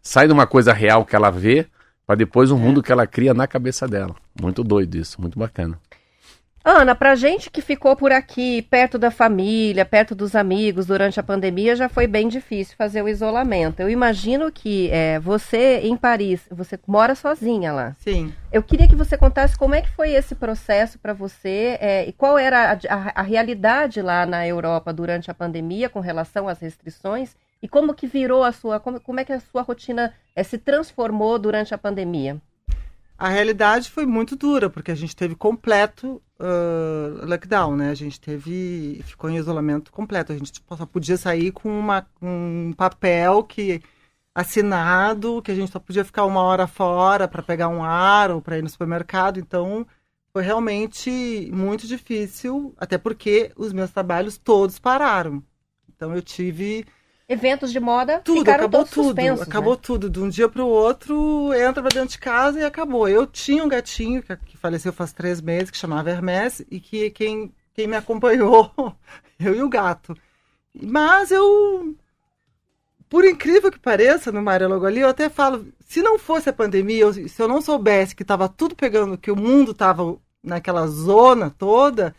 [0.00, 1.66] sai de uma coisa real que ela vê,
[2.06, 4.14] para depois um mundo que ela cria na cabeça dela.
[4.40, 5.78] Muito doido isso, muito bacana.
[6.64, 11.22] Ana, pra gente que ficou por aqui, perto da família, perto dos amigos durante a
[11.22, 13.80] pandemia, já foi bem difícil fazer o isolamento.
[13.80, 17.96] Eu imagino que é, você em Paris, você mora sozinha lá.
[17.98, 18.32] Sim.
[18.52, 22.12] Eu queria que você contasse como é que foi esse processo para você é, e
[22.12, 26.60] qual era a, a- a realidade lá na Europa durante a pandemia com relação às
[26.60, 30.44] restrições e como que virou a sua, como, como é que a sua rotina é,
[30.44, 32.36] se transformou durante a pandemia?
[33.22, 37.90] A realidade foi muito dura, porque a gente teve completo ah, lockdown, né?
[37.90, 39.00] A gente teve.
[39.04, 40.32] ficou em isolamento completo.
[40.32, 43.80] A gente só podia sair com uma, um papel que
[44.34, 48.42] assinado, que a gente só podia ficar uma hora fora para pegar um ar ou
[48.42, 49.38] para ir no supermercado.
[49.38, 49.86] Então
[50.32, 55.44] foi realmente muito difícil, até porque os meus trabalhos todos pararam.
[55.94, 56.84] Então eu tive
[57.32, 59.04] Eventos de moda tudo, ficaram acabou todos tudo.
[59.06, 59.80] suspensos, acabou né?
[59.82, 60.10] tudo.
[60.10, 63.08] De um dia para o outro, entra pra dentro de casa e acabou.
[63.08, 67.52] Eu tinha um gatinho que, faleceu faz três meses, que chamava Hermes, e que quem,
[67.74, 68.70] quem me acompanhou,
[69.40, 70.16] eu e o gato.
[70.74, 71.94] Mas eu,
[73.08, 76.52] por incrível que pareça, no Maria Logo ali, eu até falo, se não fosse a
[76.52, 80.86] pandemia, eu- se eu não soubesse que estava tudo pegando, que o mundo estava naquela
[80.86, 82.14] zona toda,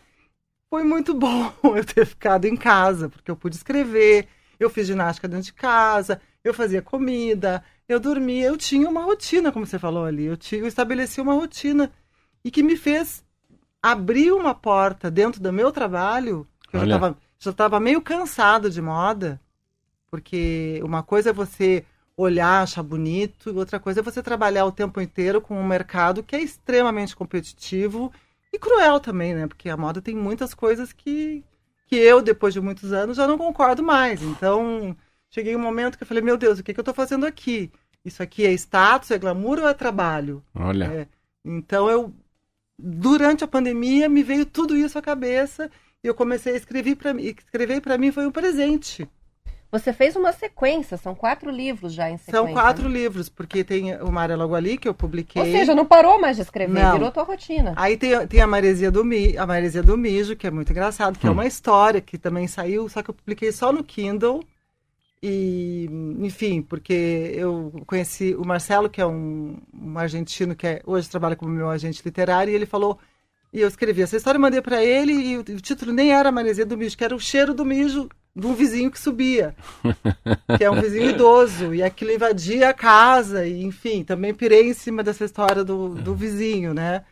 [0.70, 4.28] foi muito bom eu ter ficado em casa, porque eu pude escrever,
[4.60, 9.52] eu fiz ginástica dentro de casa, eu fazia comida, eu dormia, eu tinha uma rotina,
[9.52, 11.92] como você falou ali, eu, eu estabeleci uma rotina
[12.44, 13.24] e que me fez
[13.82, 16.96] abrir uma porta dentro do meu trabalho, que eu já Olha.
[16.96, 19.40] estava já estava meio cansado de moda,
[20.10, 21.84] porque uma coisa é você
[22.16, 26.24] olhar, achar bonito, e outra coisa é você trabalhar o tempo inteiro com um mercado
[26.24, 28.14] que é extremamente competitivo
[28.52, 29.48] e cruel também, né?
[29.48, 31.44] Porque a moda tem muitas coisas que,
[31.94, 34.22] que eu, depois de muitos anos, já não concordo mais.
[34.22, 34.96] Então,
[35.30, 37.72] cheguei um momento que eu falei, meu Deus, o que, que eu estou fazendo aqui?
[38.06, 40.44] isso aqui é status, é glamour ou é trabalho?
[40.54, 40.86] Olha.
[40.86, 41.08] É,
[41.46, 42.14] então eu
[42.78, 45.72] durante a pandemia me veio tudo isso à cabeça
[46.04, 47.24] e eu comecei a escrever para mim.
[47.24, 49.08] Escrever para mim foi um presente.
[49.74, 52.32] Você fez uma sequência, são quatro livros já em sequência.
[52.32, 52.94] São quatro né?
[52.94, 55.42] livros, porque tem o Mário Logo Ali, que eu publiquei.
[55.42, 56.94] Ou seja, não parou mais de escrever, Não.
[56.94, 57.74] virou tua rotina.
[57.76, 61.18] Aí tem, tem a Maresia do Mi, a Maresia do Mijo, que é muito engraçado,
[61.18, 61.34] que é Hum.
[61.34, 64.44] uma história que também saiu, só que eu publiquei só no Kindle.
[65.24, 71.10] E, enfim, porque eu conheci o Marcelo, que é um, um argentino que é, hoje
[71.10, 73.00] trabalha como meu agente literário, e ele falou,
[73.52, 76.64] e eu escrevi essa história, mandei para ele, e o, o título nem era Maresia
[76.64, 79.56] do Mijo, que era o cheiro do mijo de um vizinho que subia,
[80.58, 84.74] que é um vizinho idoso, e aquilo invadia a casa, e enfim, também pirei em
[84.74, 87.04] cima dessa história do, do vizinho, né?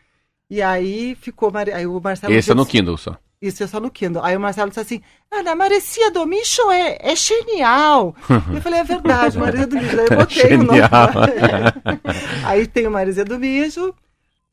[0.50, 2.32] E aí ficou, aí o Marcelo...
[2.34, 3.16] Esse é no Kindle só.
[3.40, 4.22] isso é só no Kindle.
[4.22, 8.14] Aí o Marcelo disse assim: Ana, Marecia do Micho é, é genial.
[8.52, 9.98] eu falei: é verdade, Maresia do Mijo.
[9.98, 10.80] Aí eu botei o nome.
[12.44, 13.94] Aí tem o Maresia do Mijo.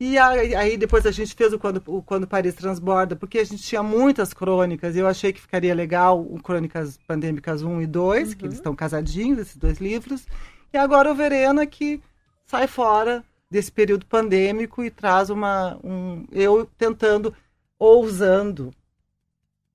[0.00, 3.44] E aí, aí depois a gente fez o Quando, o Quando Paris Transborda, porque a
[3.44, 4.96] gente tinha muitas crônicas.
[4.96, 8.74] E eu achei que ficaria legal o Crônicas Pandêmicas 1 e 2, que eles estão
[8.74, 10.26] casadinhos, esses dois livros.
[10.72, 12.02] E agora o Verena, que
[12.46, 15.78] sai fora desse período pandêmico e traz uma.
[15.84, 17.34] Um, eu tentando,
[17.78, 18.72] ousando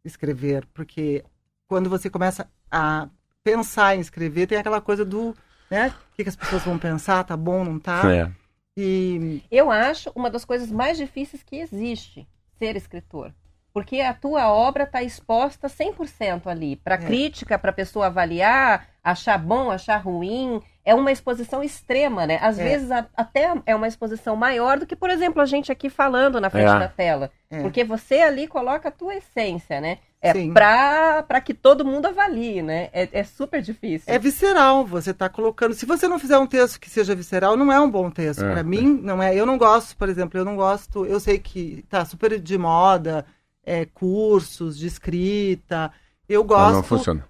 [0.03, 1.23] escrever, porque
[1.67, 3.07] quando você começa a
[3.43, 5.35] pensar em escrever, tem aquela coisa do,
[5.69, 8.11] né, o que, que as pessoas vão pensar, tá bom, não tá?
[8.11, 8.44] É.
[8.77, 12.27] E Eu acho uma das coisas mais difíceis que existe
[12.59, 13.33] ser escritor.
[13.73, 16.77] Porque a tua obra está exposta 100% ali.
[16.77, 16.97] Para É.
[16.97, 20.61] crítica, para a pessoa avaliar, achar bom, achar ruim.
[20.85, 22.37] É uma exposição extrema, né?
[22.41, 22.63] Às É.
[22.63, 26.39] vezes a- até é uma exposição maior do que, por exemplo, a gente aqui falando
[26.39, 26.79] na frente É.
[26.79, 27.31] da tela.
[27.49, 27.59] É.
[27.61, 29.97] Porque você ali coloca a tua essência, né?
[30.21, 30.53] É Sim.
[30.53, 32.89] para que todo mundo avalie, né?
[32.93, 34.11] É, é super difícil.
[34.11, 35.73] é visceral, você tá colocando.
[35.73, 38.43] Se você não fizer um texto que seja visceral, não é um bom texto.
[38.43, 38.63] É, Pra é.
[38.63, 39.35] mim, não é.
[39.35, 41.05] Eu não gosto, por exemplo, eu não gosto.
[41.05, 43.25] Eu sei que tá super de moda,
[43.63, 45.91] é, cursos de escrita.
[46.29, 46.73] Eu Não, gosto.
[46.75, 47.25] não funciona.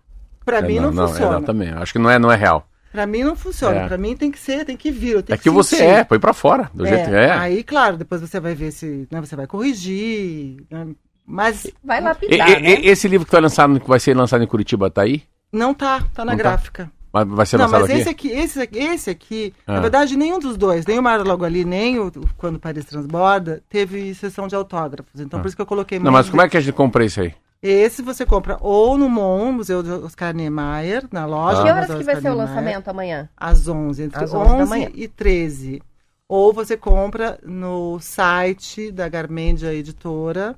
[0.46, 1.38] Pra É, mim não, É, funciona.
[1.38, 1.74] exatamente.
[1.78, 2.65] Acho que não é, não é real.
[2.96, 3.82] Pra mim não funciona.
[3.82, 3.88] É.
[3.88, 5.12] Pra mim tem que ser, tem que vir.
[5.16, 5.90] eu tenho É que você sentir.
[5.90, 7.32] é, põe pra fora, do jeito que é.
[7.32, 10.64] Aí, claro, depois você vai ver se né, você vai corrigir.
[10.72, 10.88] né,
[11.28, 12.70] Mas Vai lapidar, e- né?
[12.82, 15.24] e- Esse livro que vai, lançado, que vai ser lançado em Curitiba tá aí?
[15.52, 16.44] não tá, tá na Não tá?
[16.44, 16.92] gráfica.
[17.12, 18.00] Vai, vai ser Não, lançado mas aqui?
[18.02, 19.74] esse aqui, esse aqui, esse aqui Ah.
[19.76, 22.84] na verdade, nenhum dos dois, nem o Mário Logo Ali, nem o, o Quando Paris
[22.86, 25.20] Transborda, teve sessão de autógrafos.
[25.22, 25.42] Então, Ah.
[25.42, 27.34] por isso que eu coloquei Não, mas como é que a gente compra isso aí?
[27.67, 31.62] Esse você compra ou no MON, Museu de Oscar Niemeyer, na loja.
[31.62, 31.63] Ah.
[31.63, 33.30] Que horas que vai Oscar ser o Niemeyer, lançamento amanhã?
[33.36, 34.89] Às 11, entre Às 11 da 11 manhã.
[34.93, 35.82] e 13.
[36.28, 40.56] Ou você compra no site da Garmendia Editora.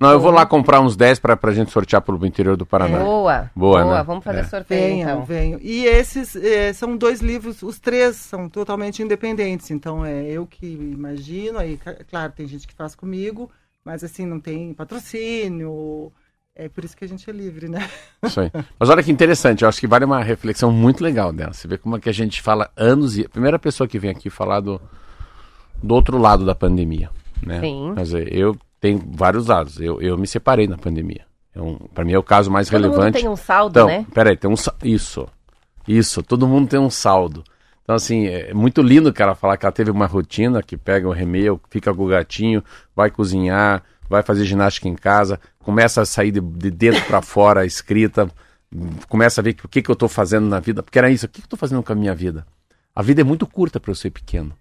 [0.00, 2.98] Não, eu vou lá comprar uns 10 pra, pra gente sortear pro interior do Paraná.
[2.98, 3.50] Boa.
[3.54, 4.02] Boa, né?
[4.02, 4.44] Vamos fazer É.
[4.44, 5.24] sorteio, Venham, então.
[5.24, 5.60] venham.
[5.62, 9.70] E esses eh, são dois livros, os três são totalmente independentes.
[9.70, 11.78] Então é eu que imagino, aí,
[12.10, 13.48] claro, tem gente que faz comigo,
[13.84, 16.12] mas assim, não tem patrocínio.
[16.54, 17.88] É por isso que a gente é livre, né?
[18.22, 18.50] Isso aí.
[18.78, 21.52] Mas olha que interessante, eu acho que vale uma reflexão muito legal dela.
[21.52, 23.24] Você vê como é que a gente fala anos e.
[23.24, 24.80] A primeira pessoa que vem aqui falar do,
[25.82, 27.10] do outro lado da pandemia.
[27.42, 27.60] Né?
[27.60, 27.92] Sim.
[27.94, 29.80] Quer dizer, eu tenho vários lados.
[29.80, 31.24] Eu, eu me separei na pandemia.
[31.54, 33.18] É um, para mim é o caso mais Todo mundo relevante.
[33.18, 34.06] tem um saldo, Então, né?
[34.12, 35.26] peraí, tem um Isso.
[35.88, 37.42] Isso, todo mundo tem um saldo.
[37.90, 41.10] Então, assim, é muito lindo ela falar que ela teve uma rotina, que pega o
[41.10, 42.62] remeio, fica com o gatinho,
[42.94, 47.62] vai cozinhar, vai fazer ginástica em casa, começa a sair de, de dentro para fora
[47.62, 48.30] a escrita,
[49.08, 50.84] começa a ver o que, que eu estou fazendo na vida.
[50.84, 52.46] Porque era isso, o que, que eu estou fazendo com a minha vida?
[52.94, 54.52] A vida é muito curta para eu ser pequeno.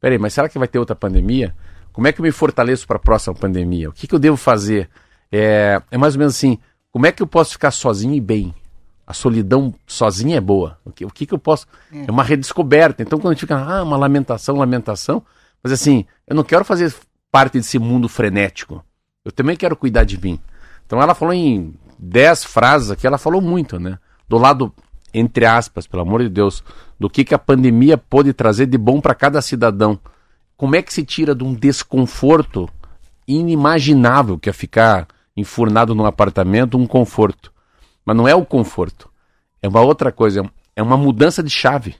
[0.00, 1.56] Peraí, mas será que vai ter outra pandemia?
[1.92, 3.88] Como é que eu me fortaleço para a próxima pandemia?
[3.88, 4.88] O que, que eu devo fazer?
[5.32, 6.56] É, é mais ou menos assim,
[6.92, 8.54] como é que eu posso ficar sozinho e bem?
[9.06, 10.78] A solidão sozinha é boa.
[10.84, 11.66] O que, o que, que eu posso.
[11.92, 12.10] É.
[12.10, 13.02] uma redescoberta.
[13.02, 15.22] Então, quando a gente fica, ah, uma lamentação, lamentação.
[15.62, 16.94] Mas assim, eu não quero fazer
[17.30, 18.84] parte desse mundo frenético.
[19.24, 20.40] Eu também quero cuidar de mim.
[20.84, 23.98] Então, ela falou em dez frases aqui, ela falou muito, né?
[24.28, 24.72] Do lado,
[25.14, 26.62] entre aspas, pelo amor de Deus,
[26.98, 29.98] do que, que a pandemia pode trazer de bom para cada cidadão.
[30.56, 32.68] Como é que se tira de um desconforto
[33.26, 37.52] inimaginável que é ficar enfurnado num apartamento, um conforto.
[38.06, 39.10] Mas não é o conforto.
[39.60, 41.96] É uma outra coisa, é uma mudança de chave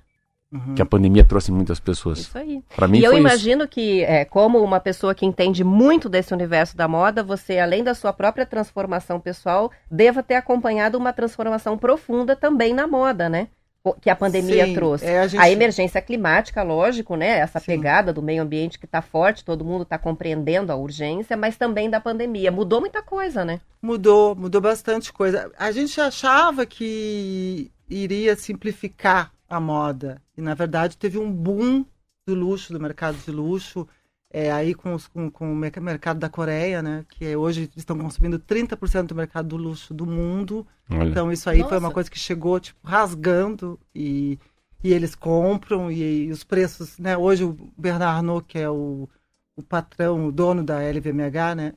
[0.75, 2.21] que a pandemia trouxe em muitas pessoas.
[2.21, 2.63] Isso aí.
[2.75, 3.29] Para mim E eu foi isso.
[3.29, 7.83] imagino que, é, como uma pessoa que entende muito desse universo da moda, você, além
[7.83, 13.49] da sua própria transformação pessoal, deva ter acompanhado uma transformação profunda também na moda, né?
[13.95, 15.05] Que a pandemia Sim, trouxe.
[15.05, 17.39] é, a a, gente- emergência climática, lógico, né?
[17.39, 17.67] Essa Sim.
[17.67, 21.89] pegada do meio ambiente que está forte, todo mundo está compreendendo a urgência, mas também
[21.91, 22.51] da pandemia.
[22.51, 23.61] Mudou muita coisa, né?
[23.81, 25.51] Mudou, mudou bastante coisa.
[25.59, 30.21] A gente achava que iria simplificar a moda.
[30.37, 31.85] E, na verdade, teve um boom
[32.27, 33.87] do luxo, do mercado de luxo,
[34.31, 37.05] é, aí com, os, com, com, o mercado da Coreia, né?
[37.09, 40.67] Que é, hoje estão consumindo 30% do mercado do luxo do mundo.
[40.91, 41.09] Olha.
[41.09, 41.71] Então, isso aí Nossa.
[41.71, 44.39] foi uma coisa que chegou, tipo, rasgando e,
[44.83, 47.17] e eles compram e, e os preços, né?
[47.17, 49.09] Hoje o Bernard Arnault, que é o,
[49.57, 51.73] o patrão, o dono da LVMH, né?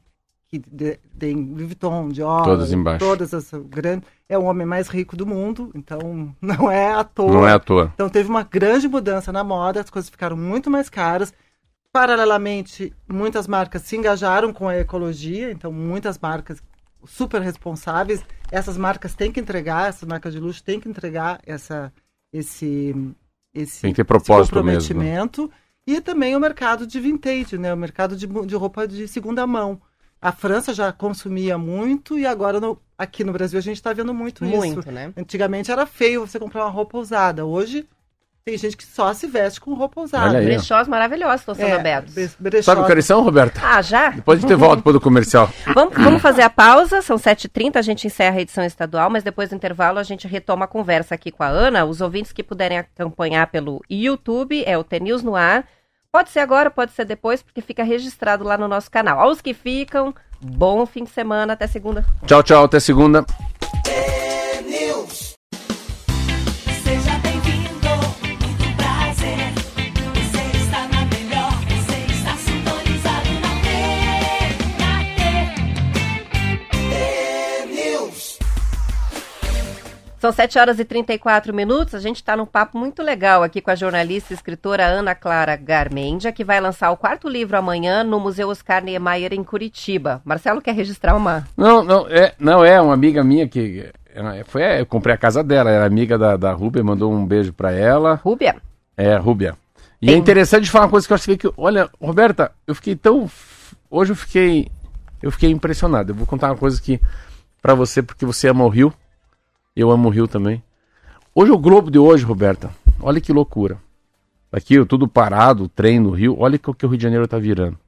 [0.50, 0.60] que
[1.20, 3.06] tem Louis Vuitton, Dior, todas embaixo.
[3.06, 7.32] Todas as grandes, é o homem mais rico do mundo, então não é à toa.
[7.32, 7.92] Não é à toa.
[7.94, 11.32] Então teve uma grande mudança na moda, as coisas ficaram muito mais caras.
[11.91, 16.62] Paralelamente, muitas marcas se engajaram com a ecologia, então muitas marcas
[17.06, 18.23] super responsáveis.
[18.52, 21.91] Essas marcas têm que entregar, essas marcas de luxo têm que entregar essa
[22.32, 22.95] esse
[23.54, 25.41] esse, Tem que ter propósito comprometimento.
[25.41, 25.54] Mesmo.
[25.88, 27.73] E também o mercado de vintage, né?
[27.73, 29.82] O mercado de, de roupa de segunda mão.
[30.21, 34.13] A França já consumia muito e agora no, aqui no Brasil a gente está vendo
[34.13, 34.91] muito, muito isso.
[34.91, 35.13] Né?
[35.17, 37.45] Antigamente era feio você comprar uma roupa usada.
[37.45, 37.88] Hoje
[38.45, 40.41] tem gente que só se veste com roupa usada.
[40.41, 42.13] Brechós maravilhosos estão sendo É, abertos.
[42.15, 43.60] bre- brechó- Sabe o que eles são, Roberta?
[43.63, 44.10] Ah, já?
[44.10, 45.49] Depois a gente volta depois do comercial.
[45.75, 49.49] Vamos, vamos fazer a pausa, são 7h30, a gente encerra a edição estadual, mas depois
[49.49, 51.86] do intervalo a gente retoma a conversa aqui com a Ana.
[51.86, 55.65] Os ouvintes que puderem acompanhar pelo YouTube, é o TNews no ar.
[56.12, 59.19] Pode ser agora, pode ser depois, porque fica registrado lá no nosso canal.
[59.19, 62.04] Aos que ficam, bom fim de semana, até segunda.
[62.25, 63.23] Tchau, tchau, até segunda.
[80.20, 81.96] São 7 horas e 34 minutos.
[81.96, 85.56] A gente está num papo muito legal aqui com a jornalista e escritora Ana Clara
[85.56, 90.22] Garmendia, que vai lançar o quarto livro amanhã no Museu Oscar Niemeyer em Curitiba.
[90.26, 91.48] Marcelo quer registrar uma.
[91.56, 93.90] Não, não, é, não, é uma amiga minha que.
[94.14, 97.26] é, Foi, é, eu comprei a casa dela, era amiga da, da Rúbia, mandou um
[97.26, 98.16] beijo pra ela.
[98.22, 98.58] Rúbia?
[98.98, 99.56] É, Rúbia.
[100.02, 101.50] E Tem- é interessante falar uma coisa que eu achei que.
[101.56, 103.30] Olha, Roberta, eu fiquei tão.
[103.90, 104.68] Hoje eu fiquei.
[105.24, 106.12] Eu fiquei impressionado.
[106.12, 107.00] Eu vou contar uma coisa que.
[107.62, 108.94] Pra você, porque você ama o Rio.
[109.80, 110.62] Eu amo o Rio também.
[111.34, 112.70] Hoje o Globo de hoje, Roberta.
[113.00, 113.78] Olha que loucura.
[114.52, 116.36] Aqui, tudo parado, o trem no Rio.
[116.38, 117.80] Olha o que o Rio de Janeiro tá virando.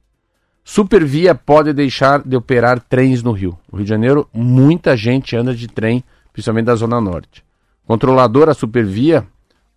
[0.64, 3.58] Supervia pode deixar de operar trens no Rio.
[3.70, 6.02] O Rio de Janeiro, muita gente anda de trem,
[6.32, 7.44] principalmente da Zona Norte.
[7.86, 9.26] Controladora Supervia,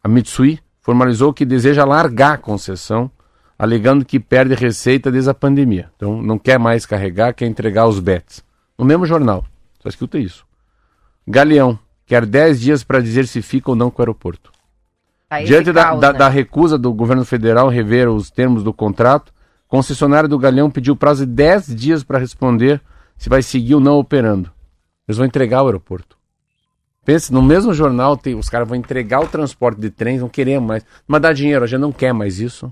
[0.02, 3.12] a Mitsui, formalizou que deseja largar a concessão,
[3.60, 5.92] alegando que perde receita desde a pandemia.
[5.98, 8.42] Então não quer mais carregar, quer entregar os bets.
[8.78, 9.44] No mesmo jornal,
[9.82, 10.46] só escuta isso.
[11.28, 14.52] Galeão, quer 10 dias para dizer se fica ou não com o aeroporto.
[15.30, 16.20] Tá Diante da, da- né?
[16.20, 19.34] da recusa do governo federal rever os termos do contrato,
[19.68, 22.80] concessionário do Galeão pediu prazo de 10 dias para responder
[23.18, 24.52] se vai seguir ou não operando.
[25.08, 26.16] Eles vão entregar o aeroporto.
[27.04, 30.68] Pense, no mesmo jornal, tem, os caras vão entregar o transporte de trens, não queremos
[30.68, 30.86] mais.
[31.08, 32.72] Mas dá dinheiro, a gente não quer mais isso.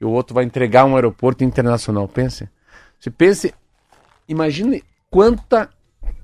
[0.00, 2.08] E o outro vai entregar um aeroporto internacional.
[2.08, 2.48] Pense.
[2.98, 3.54] Você pense,
[4.28, 5.68] imagine quanta,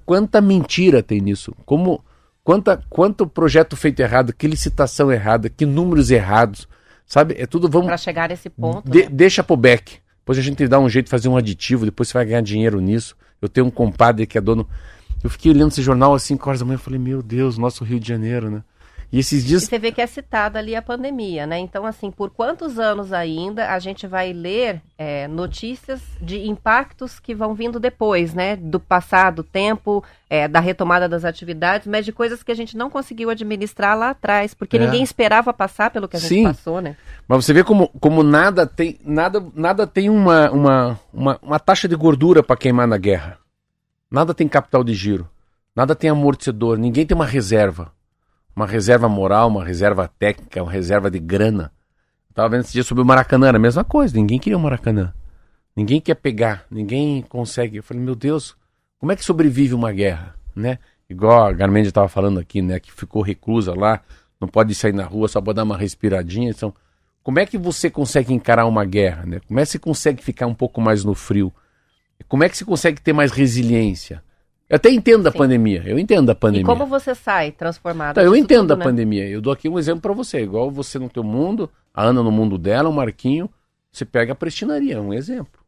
[0.04, 1.54] quanta mentira tem nisso.
[1.64, 2.02] Como,
[2.48, 6.66] quanta, quanto projeto feito errado, que licitação errada, que números errados.
[7.04, 7.34] Sabe?
[7.38, 7.88] É tudo, vamos.
[7.88, 8.90] Pra chegar nesse ponto.
[8.90, 9.08] De- né?
[9.10, 9.98] Deixa pro back.
[10.20, 12.80] Depois a gente dá um jeito de fazer um aditivo, depois você vai ganhar dinheiro
[12.80, 13.14] nisso.
[13.42, 14.66] Eu tenho um compadre que é dono.
[15.22, 17.84] Eu fiquei olhando esse jornal às 5 horas da manhã e falei, meu Deus, nosso
[17.84, 18.62] Rio de Janeiro, né?
[19.10, 19.62] E esses E dias.
[19.64, 21.58] você vê que é citada ali a pandemia, né?
[21.58, 27.34] Então, assim, por quantos anos ainda a gente vai ler é, notícias de impactos que
[27.34, 28.54] vão vindo depois, né?
[28.56, 32.90] Do passado tempo, é, da retomada das atividades, mas de coisas que a gente não
[32.90, 34.80] conseguiu administrar lá atrás, porque É.
[34.80, 36.42] ninguém esperava passar pelo que a gente Sim.
[36.44, 36.94] passou, né?
[37.26, 38.98] Mas você vê como, como nada tem.
[39.02, 43.38] Nada, nada tem uma, uma, uma, uma taxa de gordura para queimar na guerra.
[44.10, 45.26] Nada tem capital de giro.
[45.74, 46.76] Nada tem amortecedor.
[46.78, 47.90] Ninguém tem uma reserva.
[48.58, 51.70] Uma reserva moral, uma reserva técnica, uma reserva de grana.
[52.28, 54.16] Eu tava vendo esse dia sobre o Maracanã, era a mesma coisa.
[54.16, 55.14] Ninguém queria o Maracanã.
[55.76, 56.64] Ninguém quer pegar.
[56.68, 57.76] Ninguém consegue.
[57.76, 58.56] Eu falei, meu Deus,
[58.98, 60.80] como é que sobrevive uma guerra, né?
[61.08, 62.80] Igual a Garmendia estava falando aqui, né?
[62.80, 64.00] Que ficou reclusa lá,
[64.40, 66.50] não pode sair na rua, só pode dar uma respiradinha.
[66.50, 66.74] Então,
[67.22, 69.40] como é que você consegue encarar uma guerra, né?
[69.46, 71.52] Como é que você consegue ficar um pouco mais no frio?
[72.26, 74.20] Como é que você consegue ter mais resiliência?
[74.68, 76.62] Eu até entendo a pandemia, eu entendo a pandemia.
[76.62, 78.16] E como você sai transformado?
[78.16, 78.84] Tá, eu entendo tudo, a né?
[78.84, 79.26] pandemia.
[79.26, 80.42] Eu dou aqui um exemplo pra você.
[80.42, 83.48] Igual você no teu mundo, a Ana no mundo dela, o Marquinho,
[83.90, 85.58] você pega a prestinaria, um exemplo.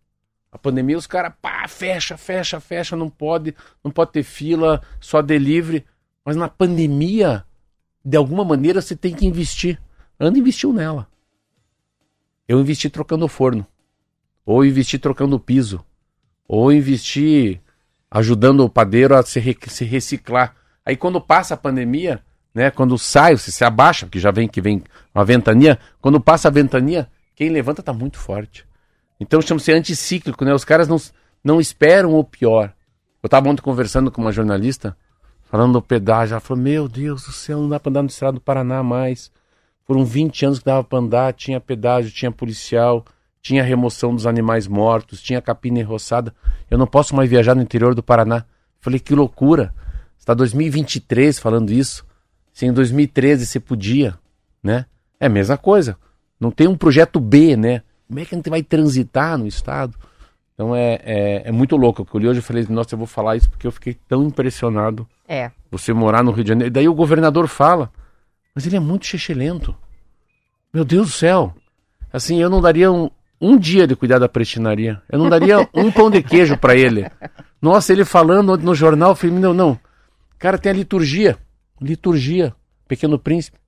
[0.53, 5.23] A pandemia, os caras, pá, fecha, fecha, fecha, não pode, não pode ter fila, só
[5.23, 5.85] delivery.
[6.23, 7.45] Mas na pandemia,
[8.05, 9.81] de alguma maneira, você tem que investir.
[10.19, 11.09] A Ana investiu nela.
[12.47, 13.67] Eu investi trocando o forno.
[14.45, 15.83] Ou investi trocando o piso.
[16.47, 17.61] Ou investi
[18.11, 20.55] ajudando o padeiro a se, se reciclar.
[20.85, 22.21] Aí quando passa a pandemia,
[22.55, 22.71] né?
[22.71, 24.83] Quando sai, você se abaixa, porque já vem que vem
[25.15, 25.79] uma ventania.
[26.01, 28.67] Quando passa a ventania, quem levanta tá muito forte.
[29.19, 30.53] Então chama-se anticíclico, né?
[30.53, 30.97] Os caras não,
[31.45, 32.73] não esperam o pior.
[33.23, 34.97] Eu estava ontem conversando com uma jornalista,
[35.45, 36.35] falando do pedágio.
[36.35, 39.31] Ela falou: Meu Deus do céu, não dá para andar no estado do Paraná mais.
[39.87, 43.05] Foram 20 anos que dava para andar, tinha pedágio, tinha policial,
[43.43, 46.35] tinha remoção dos animais mortos, tinha capina enroçada.
[46.71, 48.45] Eu não posso mais viajar no interior do Paraná.
[48.81, 49.75] Falei: Que loucura.
[50.19, 52.05] Está 2023 falando isso.
[52.53, 54.19] Se em 2013 você podia,
[54.63, 54.85] né?
[55.19, 55.97] É a mesma coisa.
[56.39, 57.83] Não tem um projeto B, né?
[58.07, 59.97] Como é que a gente vai transitar no estado?
[60.55, 62.07] Então é, é, é muito louco.
[62.13, 65.09] Eu li hoje e falei, nossa, eu vou falar isso porque eu fiquei tão impressionado.
[65.27, 65.51] É.
[65.71, 66.69] Você morar no Rio de Janeiro.
[66.69, 67.91] E daí o governador fala,
[68.55, 69.75] mas ele é muito xexelento.
[70.73, 71.55] Meu Deus do céu.
[72.13, 73.11] Assim, eu não daria um,
[73.41, 75.01] um dia de cuidar da prestinaria.
[75.09, 77.11] Eu não daria um pão de queijo para ele.
[77.61, 79.79] Nossa, ele falando no jornal, falei, não, não.
[80.39, 81.39] Cara, tem a liturgia.
[81.81, 82.55] Liturgia.
[82.87, 83.59] Pequeno Príncipe.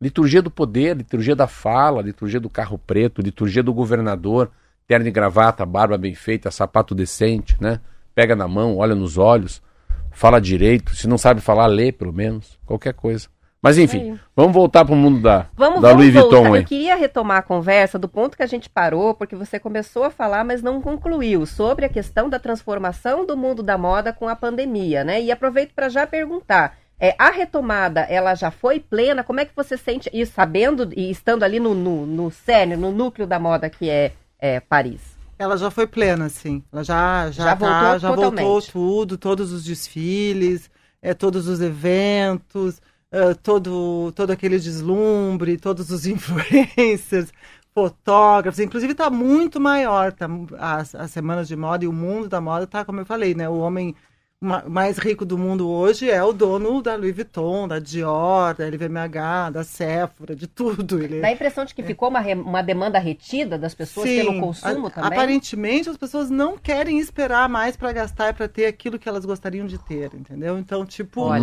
[0.00, 4.50] Liturgia do poder, liturgia da fala, liturgia do carro preto, liturgia do governador,
[4.86, 7.80] terno e gravata, barba bem feita, sapato decente, né?
[8.14, 9.62] Pega na mão, olha nos olhos,
[10.10, 10.94] fala direito.
[10.94, 12.58] Se não sabe falar, lê pelo menos.
[12.64, 13.28] Qualquer coisa.
[13.62, 16.54] Mas enfim, vamos voltar para o mundo da, Vamos, da vamos Louis Vuitton voltar.
[16.54, 16.60] aí.
[16.62, 20.10] Eu queria retomar a conversa do ponto que a gente parou, porque você começou a
[20.10, 24.34] falar, mas não concluiu, sobre a questão da transformação do mundo da moda com a
[24.34, 25.20] pandemia, né?
[25.20, 26.78] E aproveito para já perguntar.
[26.98, 29.22] É, a retomada, ela já foi plena?
[29.24, 32.90] Como é que você sente isso, sabendo e estando ali no, no, no cerne, no
[32.92, 35.00] núcleo da moda que é, é Paris?
[35.38, 36.62] Ela já foi plena, sim.
[36.70, 41.60] Ela já, já, Já tá- voltou já voltou tudo, todos os desfiles, é, todos os
[41.62, 42.80] eventos,
[43.12, 47.32] é, todo, todo aquele deslumbre, todos os influencers,
[47.74, 48.60] fotógrafos.
[48.60, 50.26] Inclusive está muito maior tá,
[50.58, 53.48] as, as semanas de moda e o mundo da moda está, como eu falei, né?
[53.48, 53.94] O homem
[54.40, 58.64] ma- mais rico do mundo hoje é o dono da Louis Vuitton, da Dior, da
[58.66, 61.02] LVMH, da Sephora, de tudo.
[61.02, 64.40] Ele Dá a impressão de que ficou uma, re- uma demanda retida das pessoas pelo
[64.40, 65.10] consumo a- também?
[65.12, 69.24] Aparentemente as pessoas não querem esperar mais para gastar e para ter aquilo que elas
[69.24, 70.58] gostariam de ter, entendeu?
[70.58, 71.42] Então, tipo, Olha.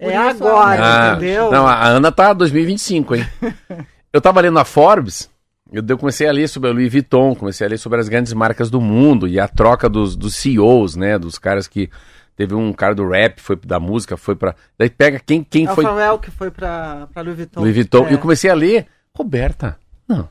[0.00, 1.50] É agora, Ah, entendeu?
[1.50, 3.26] Não, a Ana tá 2025, hein?
[4.12, 5.30] eu tava lendo a Forbes,
[5.72, 8.32] eu, eu comecei a ler sobre a Louis Vuitton, comecei a ler sobre as grandes
[8.32, 11.18] marcas do mundo e a troca dos, dos CEOs, né?
[11.18, 11.90] Dos caras que.
[12.36, 14.54] Teve um cara do rap, foi da música, foi pra.
[14.78, 15.84] Daí pega quem, quem É o foi.
[15.84, 17.60] Pharrell que foi para Louis Vuitton.
[17.60, 18.06] Louis Vuitton.
[18.06, 18.10] É.
[18.10, 18.86] E eu comecei a ler.
[19.14, 19.76] Roberta,
[20.08, 20.26] não.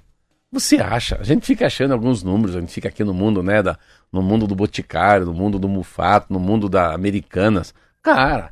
[0.51, 1.17] Você acha?
[1.19, 3.61] A gente fica achando alguns números, a gente fica aqui no mundo, né?
[3.61, 3.77] Da,
[4.11, 7.75] no mundo do Boticário, no mundo do Mufato, no mundo da Americanas.
[8.01, 8.51] Cara,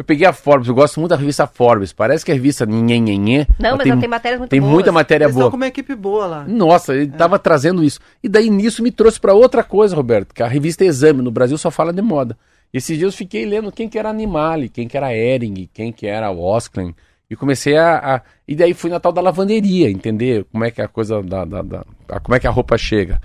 [0.00, 1.92] eu peguei a Forbes, eu gosto muito da revista Forbes.
[1.92, 3.46] Parece que é a revista Nhenhenhê.
[3.58, 4.72] Não, mas tem, ela tem matérias muito tem boas.
[4.72, 5.50] muita matéria Eles estão boa.
[5.50, 6.44] com uma equipe boa lá.
[6.48, 8.00] Nossa, ele tava trazendo isso.
[8.22, 11.58] E daí nisso me trouxe para outra coisa, Roberto, que a revista Exame no Brasil
[11.58, 12.36] só fala de moda.
[12.72, 16.06] Esses dias eu fiquei lendo quem que era Animale, quem que era Ering, quem que
[16.06, 16.94] era Osklen.
[17.28, 20.80] E comecei a, a- E daí fui na tal da lavanderia, entender como é que
[20.80, 23.20] a coisa da, da- da- a- como é que a roupa chega.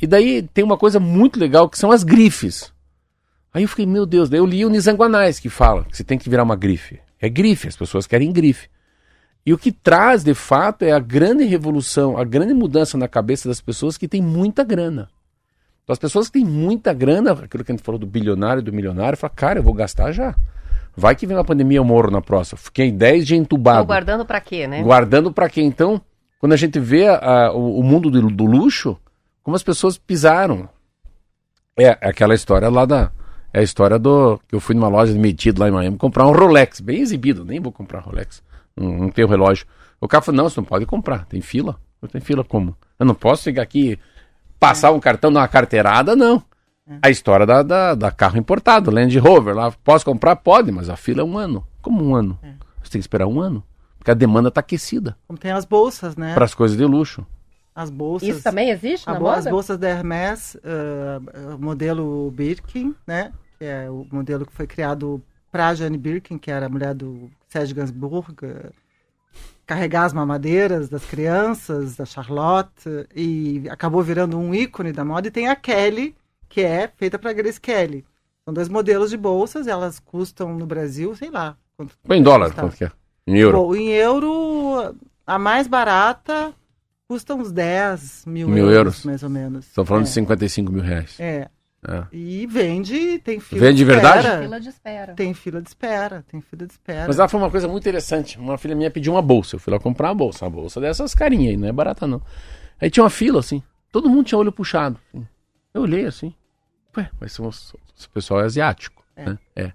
[0.00, 2.72] E daí tem uma coisa muito legal que são as grifes.
[3.52, 6.18] Aí eu fiquei, meu Deus, daí eu li o Nizanguanais que fala que você tem
[6.18, 7.00] que virar uma grife.
[7.20, 8.68] É grife, as pessoas querem grife.
[9.44, 13.48] E o que traz, de fato, é a grande revolução, a grande mudança na cabeça
[13.48, 15.08] das pessoas que têm muita grana.
[15.82, 18.64] Então, as pessoas que têm muita grana, aquilo que a gente falou do bilionário e
[18.64, 20.36] do milionário, fala, cara, eu vou gastar já.
[20.96, 22.58] Vai que vem uma pandemia, eu morro na próxima.
[22.58, 23.86] Fiquei 10 dias Tô entubado.
[23.86, 24.82] guardando pra quê, né?
[24.82, 25.62] Guardando pra quê?
[25.62, 26.00] Então,
[26.38, 28.96] quando a gente vê a- o, o mundo do, do luxo,
[29.42, 30.68] como as pessoas pisaram.
[31.76, 33.10] É aquela história lá da.
[33.52, 34.38] É a história do.
[34.48, 37.44] Que eu fui numa loja de metido lá em Miami comprar um Rolex, bem exibido,
[37.44, 38.42] nem vou comprar Rolex.
[38.76, 39.66] Não, não tenho relógio.
[40.00, 41.76] O cara falou: não, você não pode comprar, tem fila.
[42.00, 42.76] Eu tenho fila como?
[42.98, 43.98] Eu não posso chegar aqui,
[44.58, 46.42] passar um cartão, dar uma carteirada, não.
[47.02, 50.34] A história da, da, da carro importado, Land Rover, lá, posso comprar?
[50.36, 51.64] Pode, mas a fila é um ano.
[51.80, 52.38] Como um ano?
[52.82, 53.62] Você tem que esperar um ano.
[53.96, 56.32] Porque a demanda está aquecida Como tem as bolsas, né?
[56.32, 57.24] para as coisas de luxo.
[57.74, 58.28] As bolsas.
[58.28, 63.32] Isso também existe a As bolsas da Hermès, ah, modelo Birkin, né?
[63.58, 67.30] Que é o modelo que foi criado para Jane Birkin, que era a mulher do
[67.48, 68.70] Serge Gainsbourg, ah,
[69.66, 75.28] carregar as mamadeiras das crianças, da Charlotte, e acabou virando um ícone da moda.
[75.28, 76.16] E tem a Kelly,
[76.48, 78.04] que é feita para Grace Kelly.
[78.44, 81.56] São dois modelos de bolsas, elas custam no Brasil, sei lá.
[81.76, 82.90] Quanto em dólar, quanto que é?
[83.26, 83.58] Em euro.
[83.58, 84.94] Bom, em euro,
[85.24, 86.52] a mais barata
[87.10, 89.04] custa uns 10 mil, Mil euros, euros.
[89.04, 89.66] mais ou menos.
[89.66, 90.06] Estão falando é.
[90.06, 91.18] de 55 mil reais.
[91.18, 91.48] É.
[91.84, 92.04] É.
[92.12, 94.18] E vende, tem fila Vende de verdade?
[94.18, 94.42] espera.
[94.42, 95.14] Fila de espera.
[95.14, 97.08] Tem fila de espera, tem fila de espera.
[97.08, 98.38] Mas lá foi uma coisa muito interessante.
[98.38, 99.56] Uma filha minha pediu uma bolsa.
[99.56, 100.44] Eu fui lá comprar uma bolsa.
[100.44, 102.22] Uma bolsa dessas carinhas aí, não é barata não.
[102.80, 103.60] Aí tinha uma fila, assim.
[103.90, 105.00] Todo mundo tinha olho puxado.
[105.12, 105.26] assim.
[105.74, 106.32] Eu olhei assim.
[106.96, 109.02] Ué, mas esse pessoal é asiático.
[109.16, 109.24] É.
[109.24, 109.38] Né?
[109.56, 109.72] É.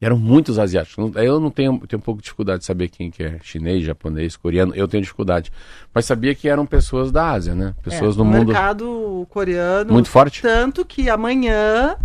[0.00, 1.12] E eram muitos asiáticos.
[1.16, 4.36] Eu não tenho, tenho um pouco de dificuldade de saber quem que é chinês, japonês,
[4.36, 4.72] coreano.
[4.74, 5.50] Eu tenho dificuldade.
[5.92, 7.74] Mas sabia que eram pessoas da Ásia, né?
[7.82, 9.92] Pessoas É, do mundo mercado coreano.
[9.92, 10.40] muito forte.
[10.40, 11.96] Tanto que amanhã,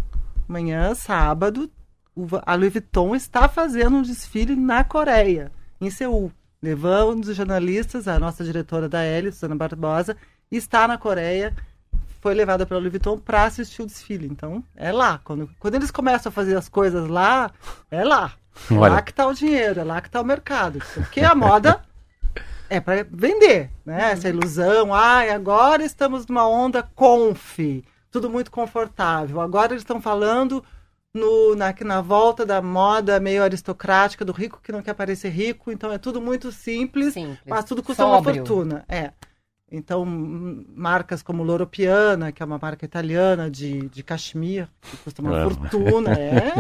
[0.50, 1.70] amanhã, sábado,
[2.46, 6.32] a Louis Vuitton está fazendo um desfile na Coreia, em Seul.
[6.62, 10.16] Levando os jornalistas, a nossa diretora da L, Susana Barbosa,
[10.50, 11.54] está na Coreia,
[12.24, 14.26] foi levada pela Louis Vuitton para assistir o desfile.
[14.28, 15.20] Então, é lá.
[15.26, 17.52] Quando, quando eles começam a fazer as coisas lá,
[17.92, 18.32] é lá.
[18.72, 18.94] É Olha.
[18.94, 20.80] lá que está o dinheiro, é lá que está o mercado.
[20.94, 21.84] Porque a moda
[22.70, 24.14] é para vender, né?
[24.14, 24.94] Essa ilusão.
[24.94, 27.60] Ai, agora estamos numa onda conf,
[28.10, 29.42] tudo muito confortável.
[29.42, 30.64] Agora eles estão falando
[31.14, 35.70] no, na, na volta da moda meio aristocrática, do rico que não quer parecer rico.
[35.70, 37.40] Então é tudo muito simples, Simples.
[37.46, 38.86] mas tudo custa uma fortuna.
[38.88, 39.12] É.
[39.76, 45.20] Então, marcas como Loro Piana, que é uma marca italiana de, de cachemir, que custa
[45.20, 45.50] uma Não.
[45.50, 46.54] fortuna, é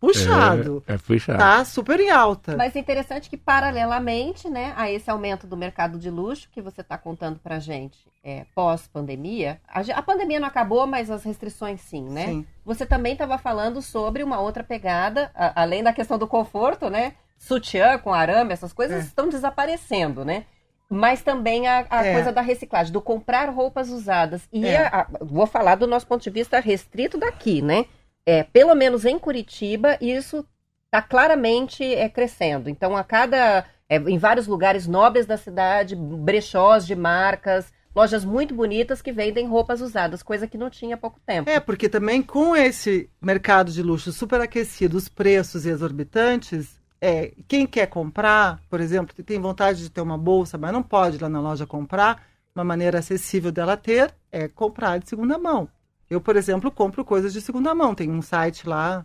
[0.00, 0.82] puxado.
[0.86, 1.38] É, é puxado.
[1.38, 2.56] Tá super em alta.
[2.56, 6.80] Mas é interessante que, paralelamente, né, a esse aumento do mercado de luxo que você
[6.80, 12.08] está contando pra gente é, pós-pandemia, a, a pandemia não acabou, mas as restrições sim,
[12.08, 12.26] né?
[12.26, 12.46] Sim.
[12.64, 17.14] Você também estava falando sobre uma outra pegada, a- além da questão do conforto, né?
[17.36, 19.00] Sutiã com arame, essas coisas É.
[19.00, 20.44] estão desaparecendo, né?
[20.92, 22.12] Mas também a, a É.
[22.12, 24.42] coisa da reciclagem, do comprar roupas usadas.
[24.52, 24.76] E É.
[24.86, 27.86] a- a- vou falar do nosso ponto de vista restrito daqui, né?
[28.26, 30.46] É, pelo menos em Curitiba, isso
[30.86, 32.68] está claramente é, crescendo.
[32.68, 33.64] Então, a cada.
[33.88, 39.46] é, em vários lugares nobres da cidade, brechós de marcas, lojas muito bonitas que vendem
[39.46, 41.50] roupas usadas, coisa que não tinha há pouco tempo.
[41.50, 47.88] É, porque também com esse mercado de luxo superaquecido, os preços exorbitantes, é, quem quer
[47.88, 51.40] comprar, por exemplo, tem vontade de ter uma bolsa, mas não pode ir lá na
[51.40, 52.24] loja comprar,
[52.54, 55.68] uma maneira acessível dela ter é comprar de segunda mão.
[56.08, 57.92] Eu, por exemplo, compro coisas de segunda mão.
[57.92, 59.04] Tem um site lá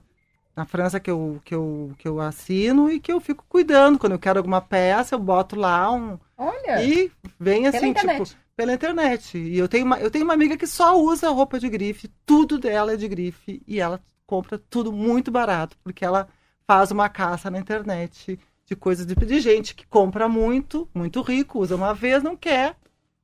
[0.56, 3.98] na França que eu, que eu, que eu assino e que eu fico cuidando.
[3.98, 8.26] Quando eu quero alguma peça, eu boto lá um, Olha, e vem assim, tipo,
[8.56, 9.40] pela internet.
[9.40, 12.60] E eu tenho, uma, eu tenho uma amiga que só usa roupa de grife, tudo
[12.60, 16.28] dela é de grife, e ela compra tudo muito barato, porque ela
[16.68, 21.60] faz uma caça na internet de coisas de, de gente que compra muito, muito rico,
[21.60, 22.76] usa uma vez, não quer,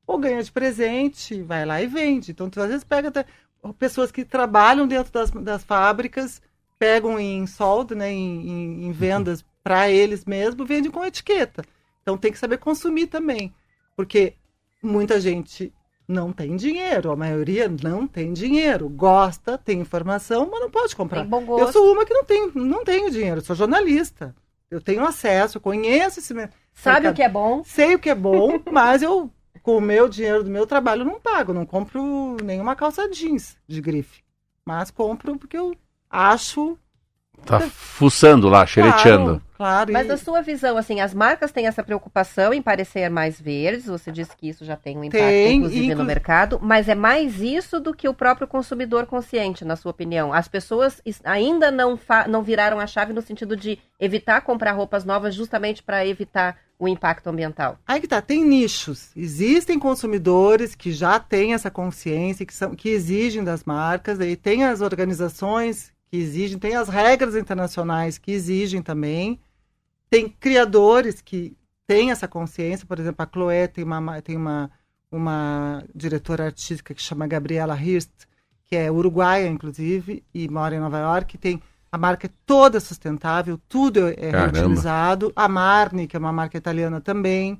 [0.08, 2.32] ou ganha de presente, vai lá e vende.
[2.32, 3.26] Então, tu às vezes pega até
[3.78, 6.42] pessoas que trabalham dentro das, das fábricas,
[6.78, 11.64] pegam em soldo, né, em, em- em vendas para eles mesmos, vendem com etiqueta.
[12.02, 13.54] Então tem que saber consumir também,
[13.96, 14.34] porque
[14.82, 15.74] muita gente
[16.08, 21.22] não tem dinheiro, a maioria não tem dinheiro, gosta, tem informação, mas não pode comprar.
[21.22, 21.74] tem bom Eu gosto.
[21.74, 24.36] sou uma que não tenho, não tenho dinheiro, sou jornalista.
[24.70, 27.14] Eu tenho acesso, eu conheço esse mer- Sabe mercado.
[27.14, 27.64] o que é bom?
[27.64, 29.30] Sei o que é bom, mas eu,
[29.62, 31.54] com o meu dinheiro do meu trabalho, não pago.
[31.54, 34.24] Não compro nenhuma calça jeans de grife.
[34.66, 35.76] Mas compro porque eu
[36.10, 36.78] acho.
[37.46, 39.26] Tá fuçando lá, xereteando.
[39.26, 39.94] Claro, claro.
[39.94, 44.12] Mas na sua visão, assim, as marcas têm essa preocupação em parecer mais verdes, você
[44.12, 47.40] disse que isso já tem um impacto, Tem, inclusive, inclu- no mercado, mas é mais
[47.42, 50.34] isso do que o próprio consumidor consciente, na sua opinião.
[50.34, 55.06] As pessoas ainda não, fa- não viraram a chave no sentido de evitar comprar roupas
[55.06, 57.78] novas justamente para evitar o impacto ambiental.
[57.88, 59.12] Aí que tá, tem nichos.
[59.16, 64.66] Existem consumidores que já têm essa consciência, que, são, que exigem das marcas, e tem
[64.66, 69.40] as organizações que exigem, tem as regras internacionais que exigem também.
[70.12, 71.58] Tem criadores que
[71.88, 74.70] têm essa consciência, por exemplo, a Chloé tem uma, tem uma,
[75.12, 78.12] uma diretora artística que chama Gabriela Hirst,
[78.64, 81.60] que é uruguaia, inclusive, e mora em Nova York, tem
[81.92, 84.60] a marca é toda sustentável, tudo é Caramba.
[84.60, 85.34] reutilizado.
[85.36, 87.60] A Marni, que é uma marca italiana também,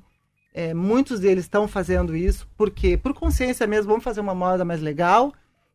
[0.52, 4.80] é, muitos deles estão fazendo isso, porque por consciência mesmo, vamos fazer uma moda mais
[4.80, 5.32] legal.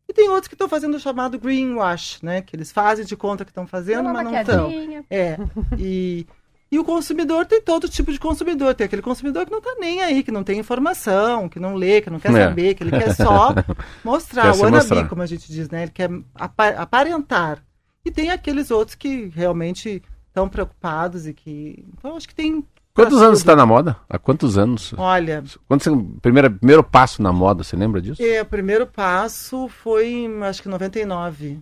[0.10, 2.42] E tem outros que estão fazendo o chamado greenwash, né?
[2.42, 5.06] Que eles fazem de conta que estão fazendo, Uma mas não estão.
[5.08, 5.38] É.
[5.78, 6.26] E,
[6.72, 8.74] e o consumidor tem todo tipo de consumidor.
[8.74, 12.02] Tem aquele consumidor que não tá nem aí, que não tem informação, que não lê,
[12.02, 12.46] que não quer É.
[12.48, 13.54] saber, que ele quer só
[14.04, 14.52] mostrar.
[14.52, 15.08] Quer o wannabe, mostrar.
[15.10, 15.84] como a gente diz, né?
[15.84, 17.64] Ele quer apa- aparentar.
[18.04, 21.86] E tem aqueles outros que realmente estão preocupados e que.
[21.98, 22.66] Então, acho que tem.
[22.94, 23.52] Quantos anos você tudo.
[23.52, 23.98] está na moda?
[24.10, 24.94] Há quantos anos?
[24.98, 25.90] Olha, Quando você,
[26.22, 28.22] primeiro, primeiro passo na moda, você lembra disso?
[28.22, 31.62] é, o primeiro passo foi em, acho que 99.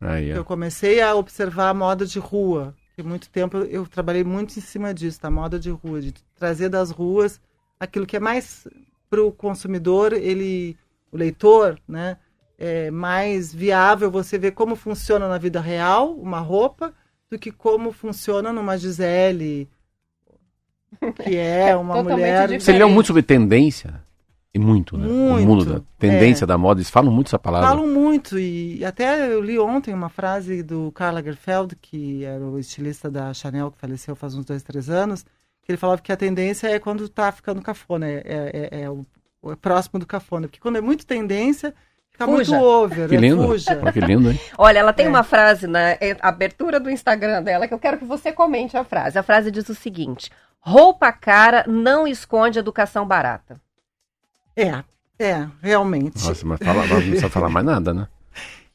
[0.00, 0.28] Aí.
[0.30, 2.74] Eu comecei a observar a moda de rua.
[2.96, 6.12] Por muito tempo eu, eu trabalhei muito em cima disso, da moda de rua, de
[6.36, 7.40] trazer das ruas
[7.80, 8.66] aquilo que é mais
[9.08, 10.76] para o consumidor, ele,
[11.10, 12.16] o leitor, né?
[12.58, 16.92] É mais viável você ver como funciona na vida real uma roupa
[17.30, 19.68] do que como funciona numa Gisele,
[21.24, 22.40] que é uma Totalmente mulher.
[22.42, 22.64] diferente.
[22.64, 23.94] Você leu muito sobre tendência?
[24.54, 25.06] E muito, né?
[25.06, 26.46] Muito, O mundo da tendência é.
[26.46, 27.68] da moda, eles falam muito essa palavra.
[27.68, 32.58] Falam muito e até eu li ontem uma frase do Karl Lagerfeld, que era o
[32.58, 35.22] estilista da Chanel, que faleceu faz uns dois, três anos,
[35.62, 38.90] que ele falava que a tendência é quando tá ficando cafona, é, é- é- é
[38.90, 39.04] o,
[39.50, 41.74] é próximo do cafona, porque quando é muito tendência,
[42.10, 42.52] fica Fuja.
[42.56, 43.42] muito over, Que é lindo.
[43.46, 43.78] fuja.
[43.82, 44.40] Olha que lindo, hein?
[44.56, 45.08] Olha, ela tem É.
[45.10, 48.82] uma frase na é, abertura do Instagram dela que eu quero que você comente a
[48.82, 49.18] frase.
[49.18, 50.30] A frase diz o seguinte:
[50.60, 53.60] roupa cara não esconde educação barata.
[54.56, 54.82] É,
[55.18, 56.24] é, realmente.
[56.24, 58.08] Nossa, mas fala, não precisa falar mais nada, né?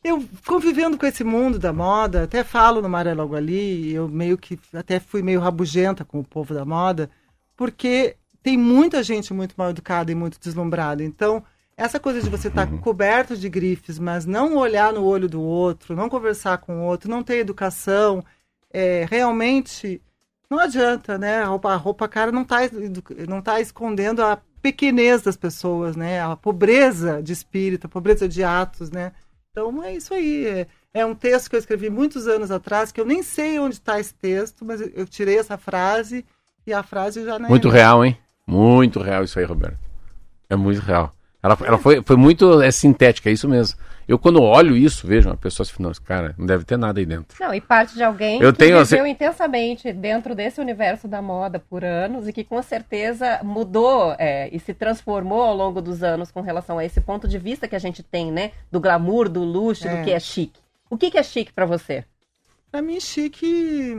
[0.03, 4.37] Eu convivendo com esse mundo da moda, até falo no Maré Logo Ali, eu meio
[4.37, 7.09] que até fui meio rabugenta com o povo da moda,
[7.55, 11.01] porque tem muita gente muito mal educada e muito deslumbrada.
[11.01, 11.41] Então,
[11.77, 15.95] essa coisa de você estar coberto de grifes, mas não olhar no olho do outro,
[15.95, 18.21] não conversar com o outro, não ter educação,
[18.73, 20.01] é, realmente
[20.53, 21.41] não adianta, né?
[21.41, 22.57] A roupa, a roupa cara não está
[23.27, 26.21] não tá escondendo a pequenez das pessoas, né?
[26.21, 29.11] A pobreza de espírito, a pobreza de atos, né?
[29.51, 30.45] Então é isso aí.
[30.45, 33.75] É, é um texto que eu escrevi muitos anos atrás, que eu nem sei onde
[33.75, 36.25] está esse texto, mas eu, eu tirei essa frase
[36.65, 37.79] e a frase já não é Muito minha.
[37.79, 38.17] real, hein?
[38.47, 39.79] Muito real isso aí, Roberto.
[40.49, 41.15] É muito real.
[41.41, 43.77] Ela, ela foi, foi muito é, sintética, é isso mesmo.
[44.07, 47.05] Eu, quando olho isso, vejo uma pessoa assim, nossa, cara, não deve ter nada aí
[47.05, 47.37] dentro.
[47.39, 51.21] Não, e parte de alguém Eu que tenho, viveu assim- intensamente dentro desse universo da
[51.21, 56.03] moda por anos e que com certeza mudou é, e se transformou ao longo dos
[56.03, 58.51] anos com relação a esse ponto de vista que a gente tem, né?
[58.71, 59.95] Do glamour, do luxo, É.
[59.97, 60.59] do que é chique.
[60.89, 62.03] O que, que é chique pra você?
[62.71, 63.95] Para mim, chique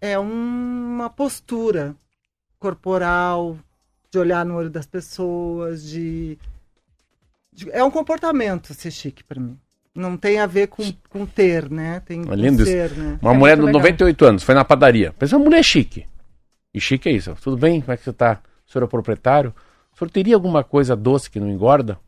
[0.00, 1.94] é uma postura
[2.58, 3.56] corporal,
[4.10, 6.36] de olhar no olho das pessoas, de-
[7.70, 9.58] é um comportamento ser chique para mim.
[9.94, 12.00] Não tem a ver com, com ter, né?
[12.00, 12.70] Tem É lindo isso.
[12.70, 13.18] ser, né?
[13.20, 13.80] Uma É mulher de muito legal.
[13.82, 15.12] 98 anos, foi na padaria.
[15.18, 16.06] Pensa uma mulher chique.
[16.72, 17.34] E chique é isso.
[17.42, 17.80] Tudo bem?
[17.80, 18.40] Como é que você tá?
[18.66, 19.52] O senhor é proprietário?
[19.92, 21.98] O senhor teria alguma coisa doce que não engorda?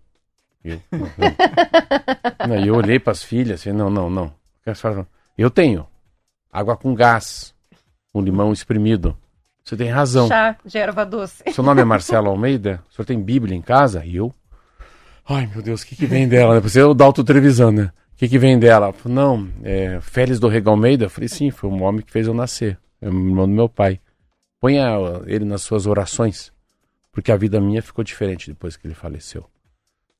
[0.64, 2.48] E Eu, não, não.
[2.48, 4.32] Não, e eu olhei para as filhas assim, não, não, não.
[5.36, 5.86] Eu tenho.
[6.52, 7.52] Água com gás.
[8.14, 9.16] Um limão espremido.
[9.64, 10.26] Você tem razão.
[10.28, 11.42] Chá de erva doce.
[11.52, 12.82] Seu nome é Marcelo Almeida?
[12.90, 14.04] O senhor tem Bíblia em casa?
[14.04, 14.32] E eu?
[15.24, 16.60] Ai, meu Deus, o que, que vem dela?
[16.60, 17.92] Você é o Dalto Trevisan, né?
[18.12, 18.86] O que, que vem dela?
[18.86, 21.08] Ela falou, não, é Félix do Rego Almeida?
[21.08, 22.78] Falei, sim, foi um homem que fez eu nascer.
[23.00, 24.00] É o irmão do meu pai.
[24.60, 24.86] Ponha
[25.26, 26.52] ele nas suas orações,
[27.10, 29.44] porque a vida minha ficou diferente depois que ele faleceu.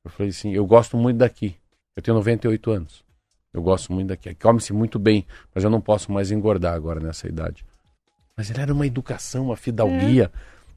[0.03, 1.55] Eu falei assim, eu gosto muito daqui.
[1.95, 3.03] Eu tenho 98 anos.
[3.53, 4.33] Eu gosto muito daqui.
[4.35, 7.65] Come-se muito bem, mas eu não posso mais engordar agora nessa idade.
[8.35, 10.31] Mas ele era uma educação, uma fidalguia.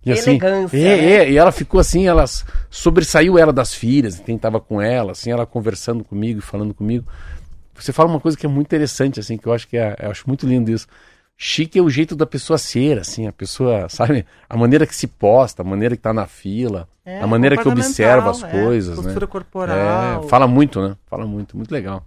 [0.06, 1.14] E assim, Elegância, é, né?
[1.14, 2.24] é, e ela ficou assim, ela
[2.70, 7.04] sobressaiu ela das filhas, quem estava com ela, assim, ela conversando comigo e falando comigo.
[7.74, 10.10] Você fala uma coisa que é muito interessante, assim, que eu acho que é, eu
[10.12, 10.86] acho muito lindo isso.
[11.36, 14.24] Chique é o jeito da pessoa ser, assim, a pessoa, sabe?
[14.48, 17.68] A maneira que se posta, a maneira que tá na fila, É, a maneira que
[17.68, 19.26] observa as é, coisas, postura né?
[19.26, 20.24] corporal.
[20.24, 20.96] É, fala muito, né?
[21.06, 22.04] Fala muito, muito legal.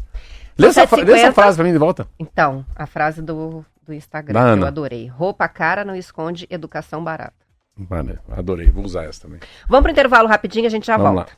[0.57, 1.33] Lê essa, lê essa 750.
[1.33, 2.07] frase pra mim de volta.
[2.17, 4.63] Então, a frase do, do Instagram Da que Ana.
[4.63, 5.07] eu adorei.
[5.07, 7.48] Roupa cara não esconde educação barata.
[7.87, 9.39] Vale, adorei, vou usar essa também.
[9.67, 11.31] Vamos pro intervalo rapidinho, a gente já Vamos volta.
[11.31, 11.37] lá.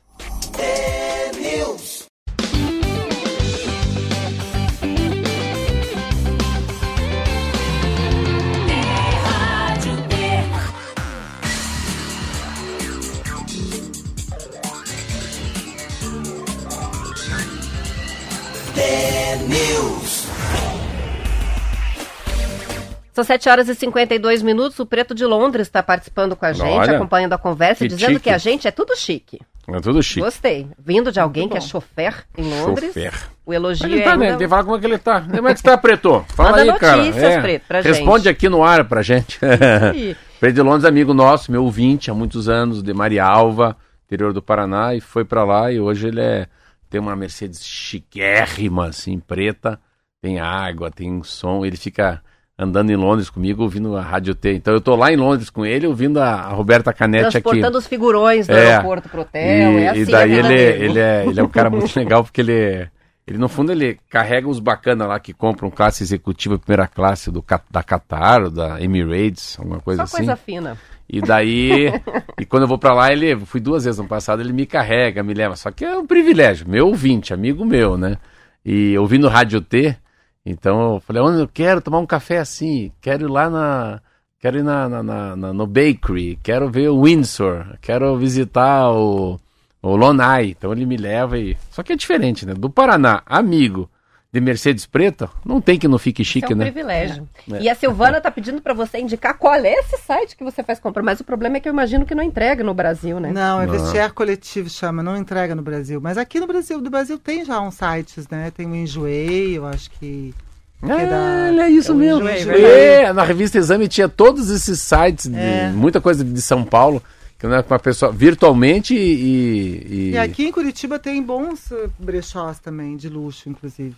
[23.21, 24.79] São 7 horas e 52 minutos.
[24.79, 28.13] O Preto de Londres está participando com a gente, Olha, acompanhando a conversa, que dizendo
[28.13, 28.23] chique.
[28.23, 29.39] que a gente é tudo chique.
[29.67, 30.21] É tudo chique.
[30.21, 30.67] Gostei.
[30.79, 32.87] Vindo de alguém que é chofer em Londres.
[32.93, 33.13] Chofer.
[33.45, 34.25] O elogio Ele é tá, né?
[34.27, 35.21] ainda- Tem que falar como é que ele tá.
[35.21, 36.25] Como é que você tá, Preto?
[36.35, 36.97] Fala Manda aí, cara.
[36.97, 37.41] notícias, É.
[37.41, 39.39] Preto, pra Responde aqui no ar pra gente.
[40.39, 44.95] Preto de Londres, amigo nosso, meu ouvinte há muitos anos, de Marialva, interior do Paraná,
[44.95, 46.47] e foi pra lá e hoje ele é
[46.89, 49.79] tem uma Mercedes chiquérrima, assim, preta,
[50.21, 52.21] tem água, tem som, ele fica
[52.63, 54.53] andando em Londres comigo, ouvindo a Rádio T.
[54.53, 57.41] Então eu tô lá em Londres com ele, ouvindo a, a Roberta Canetti aqui.
[57.41, 58.73] transportando os figurões do É.
[58.75, 59.41] aeroporto pro hotel.
[59.41, 62.23] E, é assim e daí vida ele, ele, é, ele é um cara muito legal
[62.23, 62.87] porque ele,
[63.25, 67.43] ele, no fundo, ele carrega os bacanas lá que compram classe executiva, primeira classe do,
[67.69, 70.17] da Qatar, da Emirates, alguma coisa Só assim.
[70.17, 70.77] coisa fina.
[71.09, 71.91] E daí,
[72.39, 75.21] e quando eu vou pra lá, ele, fui duas vezes no passado, ele me carrega,
[75.23, 75.55] me leva.
[75.55, 78.17] Só que é um privilégio, meu ouvinte, amigo meu, né?
[78.63, 79.97] E ouvindo Rádio T,
[80.45, 84.01] então eu falei, eu quero tomar um café assim, quero ir lá na.
[84.39, 89.39] Quero ir na, na- na- na- no Bakery, quero ver o Windsor, quero visitar o,
[89.83, 90.47] o Lonai.
[90.57, 91.55] Então ele me leva e.
[91.69, 92.55] Só que é diferente, né?
[92.55, 93.87] Do Paraná, amigo,
[94.33, 96.65] de Mercedes preta, não tem que não fique Isso chique, é um né?
[96.71, 97.27] privilégio.
[97.51, 97.63] É.
[97.63, 100.79] E a Silvana tá pedindo pra você indicar qual é esse site que você faz
[100.79, 101.03] compra.
[101.03, 103.29] Mas o problema é que eu imagino que não entrega no Brasil, né?
[103.33, 103.73] Não, é Não.
[103.73, 105.99] vestiário coletivo chama, não entrega no Brasil.
[105.99, 108.51] Mas aqui no Brasil, do Brasil tem já uns sites, né?
[108.55, 110.33] Tem o Enjoei, eu acho que.
[110.81, 112.29] é da- Ah, olha isso é mesmo.
[112.29, 115.69] Enjoei, É, na revista Exame tinha todos esses sites, de, É.
[115.71, 117.03] muita coisa de São Paulo,
[117.37, 120.07] que não é com uma pessoa virtualmente e.
[120.07, 123.93] e- E aqui em Curitiba tem bons eh, brechós também, de luxo, inclusive.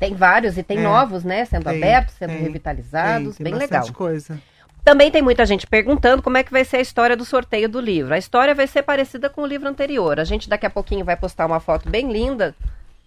[0.00, 0.82] Tem vários e tem É.
[0.82, 1.44] novos, né?
[1.44, 3.36] Sendo Tem, abertos, sendo tem, revitalizados.
[3.36, 3.86] Tem, tem bem legal.
[3.92, 4.40] coisa.
[4.82, 7.78] Também tem muita gente perguntando como é que vai ser a história do sorteio do
[7.78, 8.14] livro.
[8.14, 10.18] A história vai ser parecida com o livro anterior.
[10.18, 12.54] A gente daqui a pouquinho vai postar uma foto bem linda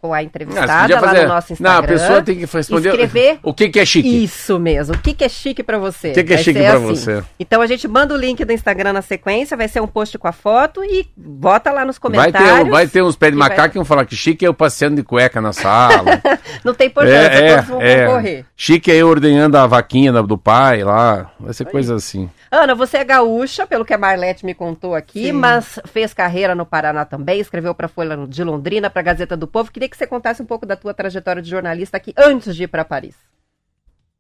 [0.03, 1.73] com a Ah, entrevistada podia lá fazer- no nosso Instagram.
[1.77, 2.89] Não, a pessoa tem que responder.
[2.89, 4.23] Escrever O que, que é chique?
[4.25, 4.93] Isso mesmo.
[4.95, 6.09] O que, que é chique pra você?
[6.11, 6.85] O que que é Vai chique pra assim.
[6.87, 7.23] você?
[7.39, 10.27] Então a gente manda o link do Instagram na sequência, vai ser um post com
[10.27, 12.01] a foto e bota lá nos Vai
[12.31, 12.63] comentários.
[12.65, 14.47] ter, vai ter uns pés de E vai- macaco que vão falar que chique é
[14.49, 16.21] eu passeando de cueca na sala.
[16.65, 18.45] Não tem importância, todos vão concorrer.
[18.57, 21.31] Chique é eu ordenhando a vaquinha do pai lá.
[21.39, 22.29] Vai ser coisa assim.
[22.55, 25.31] Ana, você é gaúcha, pelo que a Marlete me contou aqui, Sim.
[25.31, 29.71] mas fez carreira no Paraná também, escreveu para Folha de Londrina, para Gazeta do Povo.
[29.71, 32.67] Queria que você contasse um pouco da tua trajetória de jornalista aqui antes de ir
[32.67, 33.15] para Paris.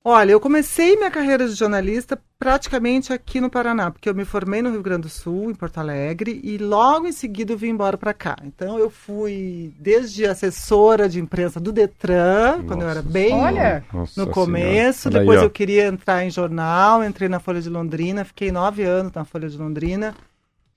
[0.05, 4.61] Olha, eu comecei minha carreira de jornalista praticamente aqui no Paraná, porque eu me formei
[4.61, 7.97] no Rio Grande do Sul, em Porto Alegre, e logo em seguida eu vim embora
[7.97, 8.35] para cá.
[8.43, 14.25] Então eu fui desde assessora de imprensa do Detran, quando eu era bem Olha, Nossa
[14.25, 18.51] no começo, Olha depois eu queria entrar em jornal, entrei na Folha de Londrina, fiquei
[18.51, 20.13] nove anos na Folha de Londrina.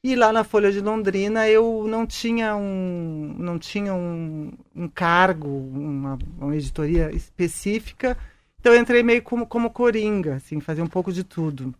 [0.05, 5.49] E lá na Folha de Londrina eu não tinha um, não tinha um, um cargo,
[5.49, 8.17] uma, uma editoria específica.
[8.67, 11.73] Então eu entrei meio como, como coringa, assim, fazia um pouco de tudo.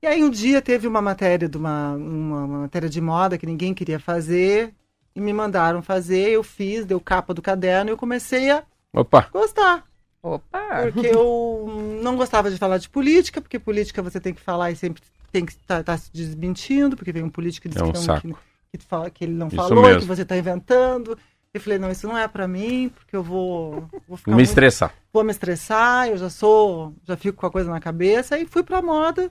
[0.00, 3.44] E aí um dia teve uma matéria de uma, uma, uma matéria de moda que
[3.44, 4.72] ninguém queria fazer
[5.14, 8.62] e me mandaram fazer, eu fiz, deu capa do caderno e eu comecei a
[8.94, 9.84] Opa, gostar.
[10.22, 10.90] opa!
[10.90, 11.66] Porque eu
[12.02, 15.44] não gostava de falar de política, porque política você tem que falar e sempre tem
[15.44, 18.34] que estar se desmentindo, porque vem um político e diz É um que, não, que,
[18.78, 20.00] que fala, que ele não Isso falou, mesmo.
[20.00, 21.14] que você está inventando.
[21.54, 24.48] Eu falei, não, isso não é para mim, porque eu vou, vou ficar me muito-
[24.48, 24.94] estressar.
[25.12, 28.62] vou me estressar, eu já sou, já fico com a coisa na cabeça, e fui
[28.62, 29.30] pra moda.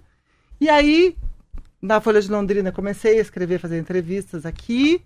[0.60, 1.18] E aí,
[1.82, 5.04] na Folha de Londrina, comecei a escrever, fazer entrevistas aqui,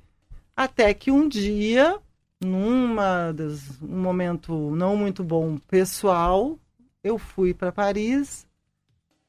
[0.58, 1.98] até que um dia,
[2.44, 3.34] numa
[3.82, 6.60] um momento não muito bom pessoal,
[7.02, 8.46] eu fui para Paris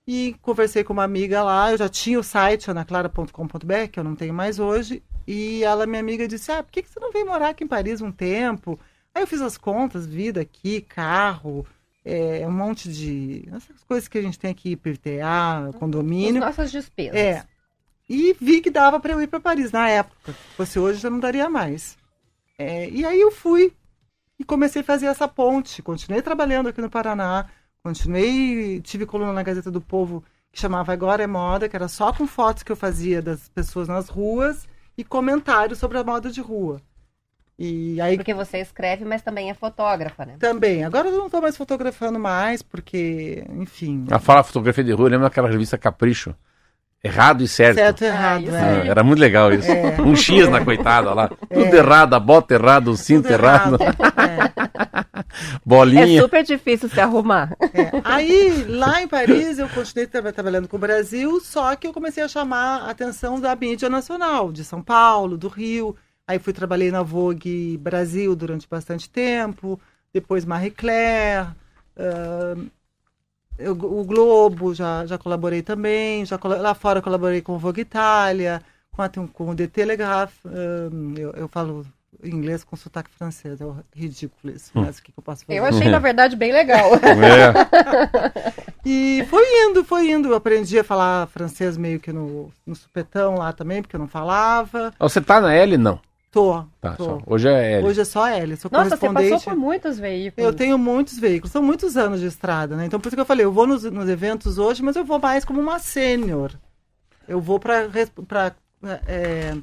[0.08, 4.16] e conversei com uma amiga lá, eu já tinha o site anaclara.com.br, que eu não
[4.16, 7.24] tenho mais hoje, e ela, minha amiga, disse, ah, por que que você não vem
[7.24, 8.78] morar aqui em Paris um tempo?
[9.14, 11.66] Aí eu fiz as contas, vida aqui, carro,
[12.04, 13.48] é, um monte de.
[13.48, 16.40] essas coisas que a gente tem aqui, IPVA, As condomínio.
[16.40, 17.16] nossas despesas.
[17.16, 17.44] É.
[18.08, 20.32] E vi que dava para eu ir para Paris na época.
[20.32, 21.96] Se fosse hoje, já não daria mais.
[22.56, 23.72] É, e aí eu fui
[24.38, 25.82] e comecei a fazer essa ponte.
[25.82, 27.46] Continuei trabalhando aqui no Paraná,
[27.82, 30.22] continuei, tive coluna na Gazeta do Povo
[30.52, 33.88] que chamava Agora é Moda, que era só com fotos que eu fazia das pessoas
[33.88, 36.80] nas ruas e comentários sobre a moda de rua.
[37.58, 40.36] E aí Porque você escreve, mas também é fotógrafa, né?
[40.38, 40.84] também.
[40.84, 44.04] Agora eu não estou mais fotografando mais, porque, enfim.
[44.10, 46.34] A fala fotografia de rua, lembra aquela revista Capricho?
[47.02, 47.76] Errado e certo.
[47.76, 48.60] Certo e errado, é.
[48.60, 49.70] Ah, era muito legal isso.
[49.70, 49.96] É.
[50.00, 51.28] Um X na coitada lá.
[51.28, 55.15] Tudo errado, a bota errada, o cinto Tudo errado, É.
[55.64, 56.18] bolinha.
[56.18, 57.56] É super difícil se arrumar.
[57.72, 57.90] É.
[58.04, 62.22] Aí, lá em Paris, eu continuei tra- trabalhando com o Brasil, só que eu comecei
[62.22, 65.96] a chamar a atenção da mídia nacional, de São Paulo, do Rio.
[66.26, 69.80] Aí fui trabalhei na Vogue Brasil durante bastante tempo,
[70.12, 71.48] depois Marie Claire,
[71.96, 72.56] ah,
[73.58, 77.82] eu- o Globo, já, já colaborei também, já lá fora eu colaborei com o Vogue
[77.82, 78.60] Itália,
[78.90, 81.86] com, a, com o The Telegraph, ah, eu, eu falo
[82.22, 83.64] inglês com sotaque francês, é
[83.94, 85.58] ridículo isso, mas o que, que eu posso fazer?
[85.58, 86.90] Eu achei, na verdade, bem legal.
[87.06, 88.66] É.
[88.84, 90.28] E foi indo, foi indo.
[90.28, 94.06] Eu aprendi a falar francês meio que no, no supetão lá também, porque eu não
[94.06, 94.94] falava.
[94.98, 95.76] Ah, Você tá na L?
[95.76, 96.00] Não.
[96.30, 97.04] Tô, Tá, tô.
[97.04, 97.22] só.
[97.26, 97.86] Hoje é L.
[97.86, 100.46] Hoje é só L, sou Nossa, você passou por muitos veículos.
[100.46, 102.86] Eu tenho muitos veículos, são muitos anos de estrada, né?
[102.86, 105.18] Então por isso que eu falei, eu vou nos, nos eventos hoje, mas eu vou
[105.18, 106.52] mais como uma sênior.
[107.26, 107.88] Eu vou pra
[109.06, 109.56] é,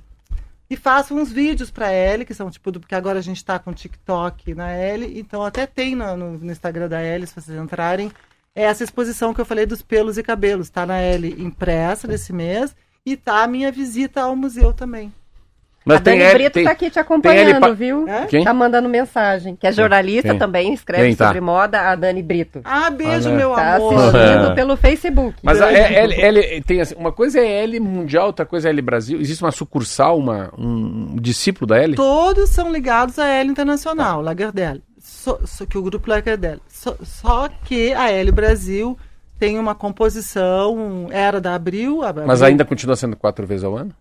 [0.74, 3.60] e faço uns vídeos pra L, que são tipo, do, porque agora a gente tá
[3.60, 8.12] com TikTok na L, então até tem no, no- Instagram da L, se vocês entrarem,
[8.56, 12.34] é essa exposição que eu falei dos pelos e cabelos, tá na L impressa desse
[12.34, 15.14] mês, e tá a minha visita ao museu também.
[15.86, 18.08] Mas a Dani L- Brito tem- tá aqui te acompanhando, L pa- viu?
[18.08, 18.26] É?
[18.28, 18.44] Quem?
[18.44, 19.56] Tá mandando mensagem.
[19.56, 20.38] Que é jornalista Quem?
[20.40, 21.26] também, escreve Quem tá?
[21.28, 22.62] sobre moda, a Dani Brito.
[22.64, 23.38] Ah, beijo, Olha.
[23.38, 23.94] meu Tá amor!
[23.96, 24.56] assistindo É.
[24.56, 25.36] pelo Facebook.
[25.44, 28.82] Mas a L, L- tem assim, uma coisa é L mundial, outra coisa é L
[28.82, 29.20] Brasil.
[29.20, 31.96] Existe uma sucursal, uma, um discípulo da L?
[31.96, 34.82] Todos são ligados à L Internacional, Lagardère.
[35.00, 36.60] só, só que o grupo Lagardère.
[36.70, 38.98] Só, só que a Hélio Brasil
[39.40, 42.02] tem uma composição, era da Abril.
[42.04, 43.92] a Mas Abril- ainda continua sendo quatro vezes ao ano?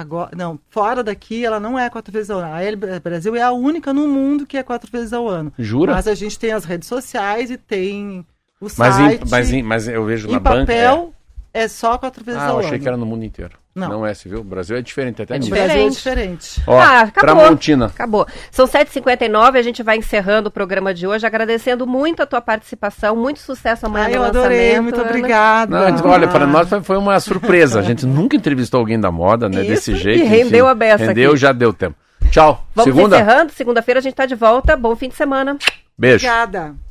[0.00, 2.54] Agora, não, fora daqui ela não é quatro vezes ao ano.
[2.54, 5.52] A Bra- Brasil é a única no mundo que é quatro vezes ao ano.
[5.58, 5.92] Jura?
[5.92, 8.24] Mas a gente tem as redes sociais e tem
[8.60, 9.22] o Mas, site.
[9.24, 10.60] em, mas, em- mas eu vejo na banca.
[10.66, 11.12] papel
[11.52, 11.66] é.
[11.66, 12.24] só quatro é.
[12.26, 12.80] vezes Ah, eu ao achei ano.
[12.82, 13.58] que era no mundo inteiro.
[13.78, 13.88] Não.
[13.88, 14.40] Não é, viu?
[14.40, 15.50] O Brasil é diferente até nisso.
[15.50, 15.96] Brasil é Diferente.
[15.96, 16.62] diferente.
[16.66, 17.36] Ó, ah, acabou.
[17.36, 17.86] Tramontina.
[17.86, 18.26] Acabou.
[18.50, 23.14] São 7h59, a gente vai encerrando o programa de hoje, agradecendo muito a tua participação,
[23.14, 25.90] muito sucesso amanhã Ai, no eu adorei, lançamento, muito obrigada.
[25.92, 27.78] Não, olha, para nós foi, uma surpresa.
[27.78, 29.60] A gente nunca entrevistou alguém da moda, né?
[29.62, 30.26] Isso, desse e jeito.
[30.26, 31.40] rendeu a beça Rendeu, aqui.
[31.40, 31.96] já deu tempo.
[32.30, 32.66] Tchau.
[32.74, 33.16] Vamos Segunda.
[33.16, 35.56] encerrando, segunda-feira a gente tá de volta, bom fim de semana.
[35.96, 36.26] Beijo.
[36.26, 36.87] Obrigada.